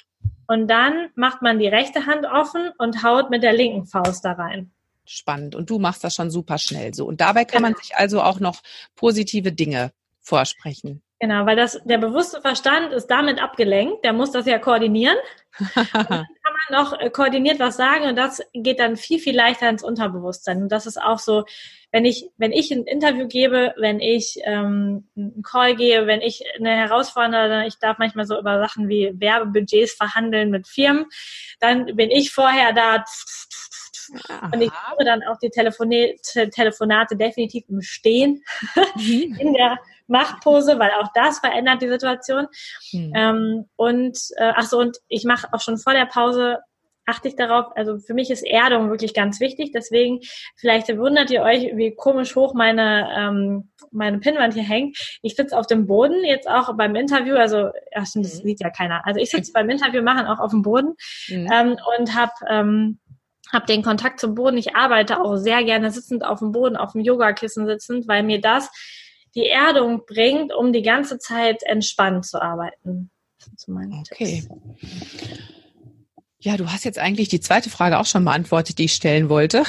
Und 0.47 0.67
dann 0.67 1.09
macht 1.15 1.41
man 1.41 1.57
die 1.57 1.67
rechte 1.67 2.05
Hand 2.05 2.25
offen 2.25 2.71
und 2.77 3.03
haut 3.03 3.31
mit 3.31 3.41
der 3.41 3.53
linken 3.53 3.85
Faust 3.87 4.25
da 4.25 4.33
rein 4.33 4.71
spannend. 5.05 5.55
Und 5.55 5.69
du 5.69 5.79
machst 5.79 6.03
das 6.03 6.15
schon 6.15 6.31
super 6.31 6.57
schnell 6.57 6.93
so. 6.93 7.05
Und 7.05 7.21
dabei 7.21 7.45
kann 7.45 7.61
man 7.61 7.73
genau. 7.73 7.83
sich 7.83 7.95
also 7.95 8.21
auch 8.21 8.39
noch 8.39 8.61
positive 8.95 9.51
Dinge 9.51 9.91
vorsprechen. 10.19 11.03
Genau, 11.19 11.45
weil 11.45 11.55
das, 11.55 11.79
der 11.85 11.97
bewusste 11.97 12.41
Verstand 12.41 12.91
ist 12.91 13.07
damit 13.07 13.41
abgelenkt, 13.41 14.03
der 14.03 14.11
muss 14.11 14.31
das 14.31 14.45
ja 14.45 14.59
koordinieren. 14.59 15.15
und 15.59 15.71
dann 15.75 15.85
kann 16.09 16.25
man 16.69 16.83
noch 16.83 16.99
äh, 16.99 17.09
koordiniert 17.09 17.59
was 17.59 17.77
sagen 17.77 18.09
und 18.09 18.17
das 18.17 18.41
geht 18.53 18.79
dann 18.79 18.97
viel, 18.97 19.19
viel 19.19 19.35
leichter 19.35 19.69
ins 19.69 19.83
Unterbewusstsein. 19.83 20.63
Und 20.63 20.69
das 20.73 20.85
ist 20.85 21.01
auch 21.01 21.19
so, 21.19 21.45
wenn 21.91 22.03
ich, 22.03 22.29
wenn 22.35 22.51
ich 22.51 22.71
ein 22.71 22.83
Interview 22.83 23.29
gebe, 23.29 23.73
wenn 23.77 24.01
ich 24.01 24.39
ähm, 24.43 25.07
einen 25.15 25.41
Call 25.41 25.77
gehe, 25.77 26.05
wenn 26.05 26.19
ich 26.19 26.43
eine 26.59 26.75
Herausforderung, 26.75 27.65
ich 27.65 27.79
darf 27.79 27.97
manchmal 27.97 28.25
so 28.25 28.37
über 28.37 28.59
Sachen 28.59 28.89
wie 28.89 29.13
Werbebudgets 29.17 29.93
verhandeln 29.93 30.49
mit 30.49 30.67
Firmen, 30.67 31.05
dann 31.61 31.95
bin 31.95 32.11
ich 32.11 32.33
vorher 32.33 32.73
da 32.73 33.05
Aha. 34.29 34.51
und 34.53 34.61
ich 34.61 34.71
höre 34.71 35.05
dann 35.05 35.23
auch 35.23 35.37
die 35.37 35.49
Telefonate 35.49 37.15
definitiv 37.15 37.63
im 37.69 37.81
Stehen 37.81 38.43
mhm. 38.95 39.35
in 39.39 39.53
der 39.53 39.79
Machtpose, 40.07 40.79
weil 40.79 40.91
auch 41.01 41.09
das 41.13 41.39
verändert 41.39 41.81
die 41.81 41.89
Situation. 41.89 42.47
Hm. 42.91 43.13
Ähm, 43.15 43.65
und 43.75 44.17
äh, 44.37 44.53
ach 44.55 44.65
so, 44.65 44.79
und 44.79 44.97
ich 45.07 45.23
mache 45.23 45.47
auch 45.51 45.61
schon 45.61 45.77
vor 45.77 45.93
der 45.93 46.05
Pause 46.05 46.59
achte 47.05 47.27
ich 47.27 47.35
darauf, 47.35 47.67
also 47.75 47.99
für 47.99 48.13
mich 48.13 48.31
ist 48.31 48.43
Erdung 48.43 48.89
wirklich 48.89 49.13
ganz 49.13 49.39
wichtig, 49.39 49.71
deswegen 49.73 50.21
vielleicht 50.55 50.87
wundert 50.97 51.29
ihr 51.29 51.43
euch, 51.43 51.75
wie 51.75 51.93
komisch 51.95 52.35
hoch 52.35 52.53
meine, 52.53 53.09
ähm, 53.15 53.69
meine 53.91 54.19
Pinnwand 54.19 54.55
hier 54.55 54.63
hängt. 54.63 54.97
Ich 55.21 55.35
sitze 55.35 55.57
auf 55.57 55.67
dem 55.67 55.85
Boden, 55.85 56.23
jetzt 56.23 56.49
auch 56.49 56.75
beim 56.75 56.95
Interview, 56.95 57.35
also, 57.35 57.69
ach 57.93 58.07
stimmt, 58.07 58.25
das 58.25 58.39
mhm. 58.39 58.47
sieht 58.47 58.59
ja 58.61 58.69
keiner. 58.69 59.05
Also 59.05 59.19
ich 59.19 59.29
sitze 59.29 59.51
beim 59.53 59.69
Interview 59.69 60.01
machen 60.01 60.25
auch 60.25 60.39
auf 60.39 60.51
dem 60.51 60.63
Boden 60.63 60.95
mhm. 61.27 61.49
ähm, 61.51 61.77
und 61.97 62.15
habe 62.15 62.33
ähm, 62.49 62.99
hab 63.53 63.67
den 63.67 63.83
Kontakt 63.83 64.19
zum 64.19 64.33
Boden. 64.33 64.57
Ich 64.57 64.75
arbeite 64.75 65.21
auch 65.21 65.35
sehr 65.35 65.63
gerne 65.63 65.91
sitzend 65.91 66.25
auf 66.25 66.39
dem 66.39 66.51
Boden, 66.51 66.75
auf 66.75 66.93
dem 66.93 67.01
Yogakissen 67.01 67.67
sitzend, 67.67 68.07
weil 68.07 68.23
mir 68.23 68.41
das 68.41 68.71
die 69.35 69.47
Erdung 69.47 70.05
bringt, 70.05 70.53
um 70.53 70.73
die 70.73 70.81
ganze 70.81 71.19
Zeit 71.19 71.63
entspannt 71.63 72.25
zu 72.25 72.41
arbeiten. 72.41 73.11
okay. 73.67 74.41
Tipps. 74.41 74.49
Ja, 76.45 76.57
du 76.57 76.71
hast 76.71 76.85
jetzt 76.85 76.99
eigentlich 76.99 77.27
die 77.27 77.39
zweite 77.39 77.71
Frage 77.71 77.97
auch 77.97 78.05
schon 78.05 78.23
beantwortet, 78.23 78.77
die 78.77 78.85
ich 78.85 78.93
stellen 78.93 79.29
wollte. 79.29 79.63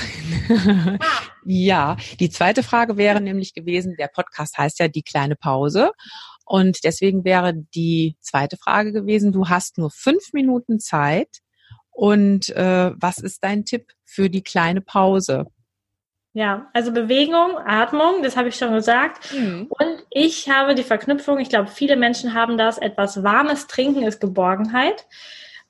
Ah. 0.50 0.98
ja, 1.46 1.96
die 2.20 2.28
zweite 2.28 2.62
Frage 2.62 2.98
wäre 2.98 3.22
nämlich 3.22 3.54
gewesen, 3.54 3.96
der 3.98 4.08
Podcast 4.08 4.58
heißt 4.58 4.78
ja 4.78 4.88
die 4.88 5.02
kleine 5.02 5.36
Pause. 5.36 5.92
Und 6.44 6.84
deswegen 6.84 7.24
wäre 7.24 7.54
die 7.74 8.16
zweite 8.20 8.58
Frage 8.58 8.92
gewesen, 8.92 9.32
du 9.32 9.48
hast 9.48 9.78
nur 9.78 9.90
fünf 9.90 10.34
Minuten 10.34 10.78
Zeit. 10.78 11.38
Und 11.90 12.50
äh, 12.50 12.92
was 12.94 13.18
ist 13.18 13.42
dein 13.42 13.64
Tipp 13.64 13.92
für 14.04 14.28
die 14.28 14.42
kleine 14.42 14.82
Pause? 14.82 15.46
Ja, 16.36 16.68
also 16.74 16.92
Bewegung, 16.92 17.56
Atmung, 17.64 18.22
das 18.22 18.36
habe 18.36 18.50
ich 18.50 18.56
schon 18.56 18.70
gesagt. 18.74 19.32
Mhm. 19.32 19.68
Und 19.70 20.04
ich 20.10 20.50
habe 20.50 20.74
die 20.74 20.82
Verknüpfung, 20.82 21.38
ich 21.38 21.48
glaube, 21.48 21.68
viele 21.68 21.96
Menschen 21.96 22.34
haben 22.34 22.58
das, 22.58 22.76
etwas 22.76 23.22
warmes 23.22 23.68
Trinken 23.68 24.02
ist 24.02 24.20
Geborgenheit. 24.20 25.06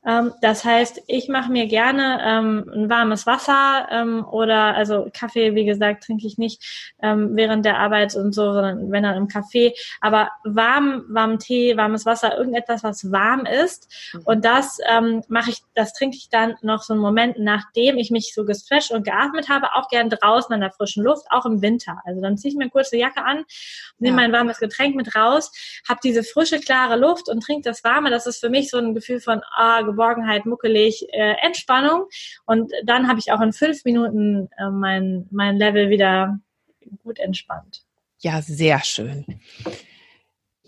Ähm, 0.07 0.33
das 0.41 0.65
heißt, 0.65 1.03
ich 1.09 1.29
mache 1.29 1.51
mir 1.51 1.67
gerne 1.67 2.21
ähm, 2.25 2.71
ein 2.73 2.89
warmes 2.89 3.27
Wasser 3.27 3.89
ähm, 3.91 4.25
oder 4.25 4.77
also 4.77 5.09
Kaffee, 5.13 5.55
wie 5.55 5.65
gesagt, 5.65 6.05
trinke 6.05 6.27
ich 6.27 6.39
nicht 6.39 6.95
ähm, 7.03 7.31
während 7.35 7.65
der 7.65 7.79
Arbeit 7.79 8.15
und 8.15 8.33
so, 8.33 8.53
sondern 8.53 8.91
wenn 8.93 9.03
dann 9.03 9.17
im 9.17 9.29
Kaffee. 9.29 9.75
Aber 10.01 10.31
warm, 10.45 11.05
warmen 11.09 11.39
Tee, 11.39 11.77
warmes 11.77 12.07
Wasser, 12.07 12.39
irgendetwas, 12.39 12.85
was 12.85 13.11
warm 13.11 13.47
ist. 13.47 13.93
Mhm. 14.13 14.23
Und 14.25 14.45
das 14.45 14.79
ähm, 14.89 15.23
mache 15.29 15.51
ich, 15.51 15.59
das 15.75 15.93
trinke 15.93 16.17
ich 16.17 16.29
dann 16.31 16.55
noch 16.63 16.83
so 16.83 16.93
einen 16.93 17.03
Moment, 17.03 17.39
nachdem 17.39 17.99
ich 17.99 18.11
mich 18.11 18.33
so 18.33 18.45
gestretcht 18.45 18.93
und 18.93 19.05
geatmet 19.05 19.49
habe, 19.49 19.75
auch 19.75 19.89
gern 19.89 20.09
draußen 20.09 20.55
an 20.55 20.61
der 20.61 20.71
frischen 20.71 21.03
Luft, 21.03 21.27
auch 21.31 21.47
im 21.47 21.63
Winter. 21.63 22.01
Also 22.05 22.21
dann 22.21 22.39
ziehe 22.39 22.53
ich 22.53 22.57
mir 22.57 22.65
eine 22.65 22.71
kurze 22.71 22.97
Jacke 22.97 23.25
an, 23.25 23.45
nehme 23.99 24.23
ja. 24.23 24.29
mein 24.29 24.33
warmes 24.33 24.59
Getränk 24.59 24.95
mit 24.95 25.17
raus, 25.17 25.51
habe 25.89 25.99
diese 26.05 26.23
frische, 26.23 26.61
klare 26.61 26.97
Luft 26.97 27.29
und 27.29 27.43
trinke 27.43 27.69
das 27.69 27.83
Warme. 27.83 28.11
Das 28.11 28.27
ist 28.27 28.39
für 28.39 28.51
mich 28.51 28.71
so 28.71 28.79
ein 28.79 28.95
Gefühl 28.95 29.21
von 29.21 29.43
ah, 29.57 29.83
Geborgenheit, 29.97 30.45
muckelig, 30.45 31.07
äh, 31.13 31.35
Entspannung. 31.43 32.07
Und 32.45 32.71
dann 32.85 33.09
habe 33.09 33.19
ich 33.19 33.33
auch 33.33 33.41
in 33.41 33.53
fünf 33.53 33.85
Minuten 33.85 34.49
äh, 34.59 34.69
mein, 34.71 35.27
mein 35.31 35.57
Level 35.57 35.89
wieder 35.89 36.39
gut 37.03 37.19
entspannt. 37.19 37.83
Ja, 38.19 38.43
sehr 38.43 38.81
schön. 38.85 39.25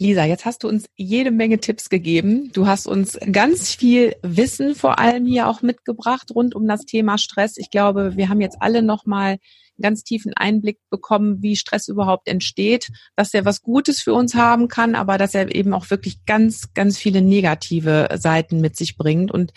Lisa, 0.00 0.24
jetzt 0.24 0.44
hast 0.44 0.62
du 0.62 0.68
uns 0.68 0.86
jede 0.94 1.32
Menge 1.32 1.58
Tipps 1.58 1.90
gegeben. 1.90 2.52
Du 2.52 2.68
hast 2.68 2.86
uns 2.86 3.18
ganz 3.32 3.74
viel 3.74 4.14
Wissen 4.22 4.76
vor 4.76 5.00
allem 5.00 5.26
hier 5.26 5.48
auch 5.48 5.60
mitgebracht 5.60 6.30
rund 6.32 6.54
um 6.54 6.68
das 6.68 6.84
Thema 6.84 7.18
Stress. 7.18 7.56
Ich 7.56 7.70
glaube, 7.70 8.16
wir 8.16 8.28
haben 8.28 8.40
jetzt 8.40 8.58
alle 8.60 8.82
nochmal 8.82 9.30
einen 9.30 9.38
ganz 9.82 10.04
tiefen 10.04 10.34
Einblick 10.34 10.78
bekommen, 10.88 11.42
wie 11.42 11.56
Stress 11.56 11.88
überhaupt 11.88 12.28
entsteht, 12.28 12.88
dass 13.16 13.34
er 13.34 13.44
was 13.44 13.60
Gutes 13.60 14.00
für 14.00 14.14
uns 14.14 14.36
haben 14.36 14.68
kann, 14.68 14.94
aber 14.94 15.18
dass 15.18 15.34
er 15.34 15.52
eben 15.52 15.74
auch 15.74 15.90
wirklich 15.90 16.24
ganz, 16.26 16.72
ganz 16.74 16.96
viele 16.96 17.20
negative 17.20 18.08
Seiten 18.14 18.60
mit 18.60 18.76
sich 18.76 18.96
bringt. 18.96 19.32
Und 19.32 19.52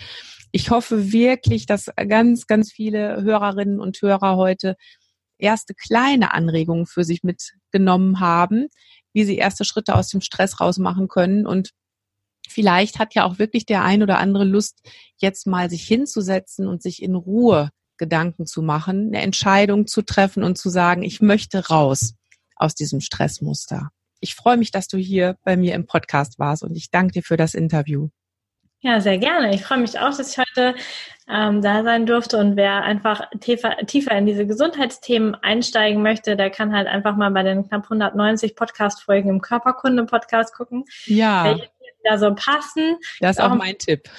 ich 0.51 0.71
hoffe 0.71 1.11
wirklich, 1.11 1.67
dass 1.67 1.91
ganz, 2.07 2.47
ganz 2.47 2.71
viele 2.71 3.21
Hörerinnen 3.21 3.79
und 3.79 4.01
Hörer 4.01 4.37
heute 4.37 4.75
erste 5.37 5.73
kleine 5.75 6.33
Anregungen 6.33 6.85
für 6.85 7.03
sich 7.03 7.23
mitgenommen 7.23 8.19
haben, 8.19 8.67
wie 9.13 9.23
sie 9.23 9.37
erste 9.37 9.65
Schritte 9.65 9.95
aus 9.95 10.09
dem 10.09 10.21
Stress 10.21 10.59
rausmachen 10.59 11.07
können. 11.07 11.45
Und 11.45 11.71
vielleicht 12.47 12.99
hat 12.99 13.15
ja 13.15 13.25
auch 13.25 13.39
wirklich 13.39 13.65
der 13.65 13.83
ein 13.83 14.03
oder 14.03 14.19
andere 14.19 14.43
Lust, 14.43 14.81
jetzt 15.17 15.47
mal 15.47 15.69
sich 15.69 15.85
hinzusetzen 15.85 16.67
und 16.67 16.81
sich 16.81 17.01
in 17.01 17.15
Ruhe 17.15 17.69
Gedanken 17.97 18.47
zu 18.47 18.63
machen, 18.63 19.09
eine 19.09 19.21
Entscheidung 19.21 19.85
zu 19.85 20.01
treffen 20.01 20.43
und 20.43 20.57
zu 20.57 20.69
sagen, 20.69 21.03
ich 21.03 21.21
möchte 21.21 21.67
raus 21.67 22.15
aus 22.55 22.73
diesem 22.73 22.99
Stressmuster. 22.99 23.89
Ich 24.19 24.33
freue 24.33 24.57
mich, 24.57 24.71
dass 24.71 24.87
du 24.87 24.97
hier 24.97 25.37
bei 25.43 25.55
mir 25.55 25.75
im 25.75 25.85
Podcast 25.85 26.39
warst 26.39 26.63
und 26.63 26.75
ich 26.75 26.89
danke 26.89 27.13
dir 27.13 27.23
für 27.23 27.37
das 27.37 27.53
Interview. 27.53 28.09
Ja, 28.79 28.99
sehr 28.99 29.19
gerne. 29.19 29.53
Ich 29.53 29.63
freue 29.63 29.77
mich 29.77 29.99
auch, 29.99 30.17
dass 30.17 30.31
ich 30.31 30.39
heute 30.39 30.73
ähm, 31.31 31.61
da 31.61 31.83
sein 31.83 32.05
durfte 32.05 32.37
und 32.37 32.55
wer 32.55 32.83
einfach 32.83 33.21
tiefer, 33.39 33.77
tiefer 33.87 34.11
in 34.17 34.25
diese 34.25 34.45
Gesundheitsthemen 34.45 35.35
einsteigen 35.35 36.01
möchte, 36.01 36.35
der 36.35 36.49
kann 36.49 36.73
halt 36.73 36.87
einfach 36.87 37.15
mal 37.15 37.31
bei 37.31 37.43
den 37.43 37.67
knapp 37.67 37.83
190 37.83 38.55
Podcast-Folgen 38.55 39.29
im 39.29 39.41
Körperkunde-Podcast 39.41 40.53
gucken. 40.53 40.85
Ja. 41.05 41.45
Welche 41.45 41.69
da 42.03 42.17
so 42.17 42.33
passen. 42.33 42.97
Das 43.19 43.37
ist 43.37 43.43
auch 43.43 43.53
mein 43.53 43.77
Tipp. 43.77 44.09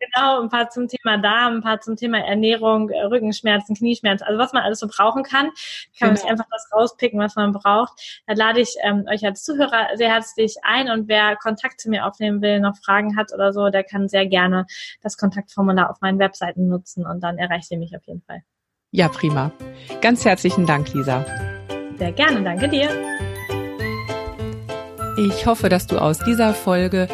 Genau, 0.00 0.40
ein 0.40 0.48
paar 0.48 0.70
zum 0.70 0.88
Thema 0.88 1.18
Darm, 1.18 1.56
ein 1.56 1.60
paar 1.60 1.80
zum 1.80 1.94
Thema 1.94 2.18
Ernährung, 2.18 2.88
äh, 2.88 3.02
Rückenschmerzen, 3.02 3.76
Knieschmerzen, 3.76 4.24
also 4.26 4.38
was 4.38 4.54
man 4.54 4.62
alles 4.62 4.78
so 4.78 4.88
brauchen 4.88 5.24
kann. 5.24 5.46
Kann 5.48 5.52
genau. 5.98 6.08
man 6.08 6.16
sich 6.16 6.30
einfach 6.30 6.46
das 6.50 6.70
rauspicken, 6.72 7.20
was 7.20 7.36
man 7.36 7.52
braucht. 7.52 8.22
Da 8.26 8.32
lade 8.32 8.60
ich 8.60 8.76
ähm, 8.82 9.04
euch 9.12 9.24
als 9.26 9.44
Zuhörer 9.44 9.88
sehr 9.96 10.08
herzlich 10.08 10.56
ein 10.62 10.88
und 10.90 11.08
wer 11.08 11.36
Kontakt 11.36 11.82
zu 11.82 11.90
mir 11.90 12.06
aufnehmen 12.06 12.40
will, 12.40 12.60
noch 12.60 12.76
Fragen 12.78 13.16
hat 13.18 13.32
oder 13.34 13.52
so, 13.52 13.68
der 13.68 13.84
kann 13.84 14.08
sehr 14.08 14.26
gerne 14.26 14.66
das 15.02 15.18
Kontaktformular 15.18 15.90
auf 15.90 16.00
meinen 16.00 16.18
Webseiten 16.18 16.68
nutzen 16.68 17.04
und 17.04 17.20
dann 17.20 17.36
erreicht 17.36 17.70
ihr 17.70 17.78
mich 17.78 17.94
auf 17.94 18.06
jeden 18.06 18.22
Fall. 18.22 18.42
Ja, 18.92 19.08
prima. 19.08 19.52
Ganz 20.00 20.24
herzlichen 20.24 20.66
Dank, 20.66 20.92
Lisa. 20.94 21.24
Sehr 21.98 22.12
gerne, 22.12 22.42
danke 22.42 22.68
dir. 22.68 22.88
Ich 25.18 25.44
hoffe, 25.44 25.68
dass 25.68 25.86
du 25.86 25.98
aus 25.98 26.18
dieser 26.20 26.54
Folge 26.54 27.06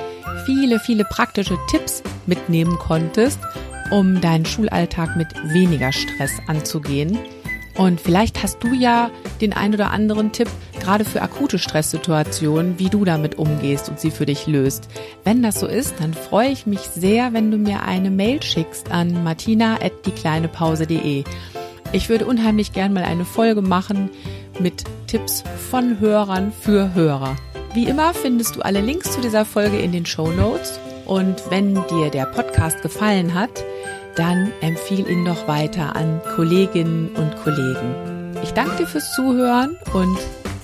viele, 0.47 0.79
viele 0.79 1.05
praktische 1.05 1.59
Tipps 1.69 2.03
mitnehmen 2.27 2.79
konntest, 2.79 3.41
um 3.91 4.21
deinen 4.21 4.47
Schulalltag 4.47 5.17
mit 5.17 5.29
weniger 5.53 5.91
Stress 5.93 6.31
anzugehen. 6.47 7.19
Und 7.77 8.01
vielleicht 8.01 8.43
hast 8.43 8.65
du 8.65 8.73
ja 8.73 9.11
den 9.43 9.53
ein 9.53 9.75
oder 9.75 9.91
anderen 9.91 10.33
Tipp, 10.33 10.49
gerade 10.81 11.05
für 11.05 11.21
akute 11.21 11.59
Stresssituationen, 11.59 12.79
wie 12.79 12.89
du 12.89 13.05
damit 13.05 13.39
umgehst 13.39 13.91
und 13.91 14.01
sie 14.01 14.11
für 14.11 14.25
dich 14.25 14.47
löst. 14.47 14.89
Wenn 15.25 15.43
das 15.43 15.61
so 15.61 15.67
ist, 15.67 15.97
dann 16.01 16.15
freue 16.15 16.49
ich 16.49 16.65
mich 16.67 16.81
sehr, 16.81 17.35
wenn 17.35 17.51
du 17.51 17.59
mir 17.59 17.83
eine 17.83 18.11
Mail 18.11 18.43
schickst 18.43 18.91
an 18.91 19.23
martina.diekleinepause.de. 19.25 21.25
Ich 21.93 22.09
würde 22.09 22.27
unheimlich 22.27 22.73
gern 22.73 22.95
mal 22.95 23.05
eine 23.05 23.27
Folge 23.27 23.61
machen 23.61 24.09
mit 24.59 24.85
Tipps 25.07 25.45
von 25.71 26.01
Hörern 26.01 26.53
für 26.53 26.95
Hörer. 26.95 27.37
Wie 27.77 27.85
immer 27.85 28.15
findest 28.15 28.57
du 28.57 28.63
alle 28.63 28.81
Links 28.81 29.13
zu 29.13 29.21
dieser 29.21 29.45
Folge 29.45 29.79
in 29.79 29.93
den 29.93 30.07
Show 30.07 30.29
Notes. 30.33 30.81
Und 31.05 31.43
wenn 31.51 31.75
dir 31.91 32.09
der 32.11 32.25
Podcast 32.25 32.81
gefallen 32.81 33.35
hat, 33.35 33.51
dann 34.17 34.51
empfiehl 34.63 35.07
ihn 35.07 35.27
doch 35.27 35.47
weiter 35.47 35.95
an 35.95 36.23
Kolleginnen 36.35 37.11
und 37.15 37.37
Kollegen. 37.37 38.35
Ich 38.43 38.53
danke 38.53 38.77
dir 38.77 38.87
fürs 38.87 39.13
Zuhören 39.13 39.77
und 39.93 40.17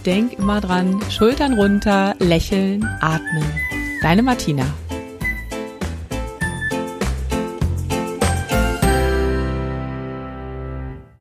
denk 0.06 0.38
immer 0.38 0.62
dran, 0.62 1.00
Schultern 1.10 1.52
runter, 1.52 2.14
lächeln, 2.18 2.82
atmen. 3.02 3.44
Deine 4.00 4.22
Martina. 4.22 4.64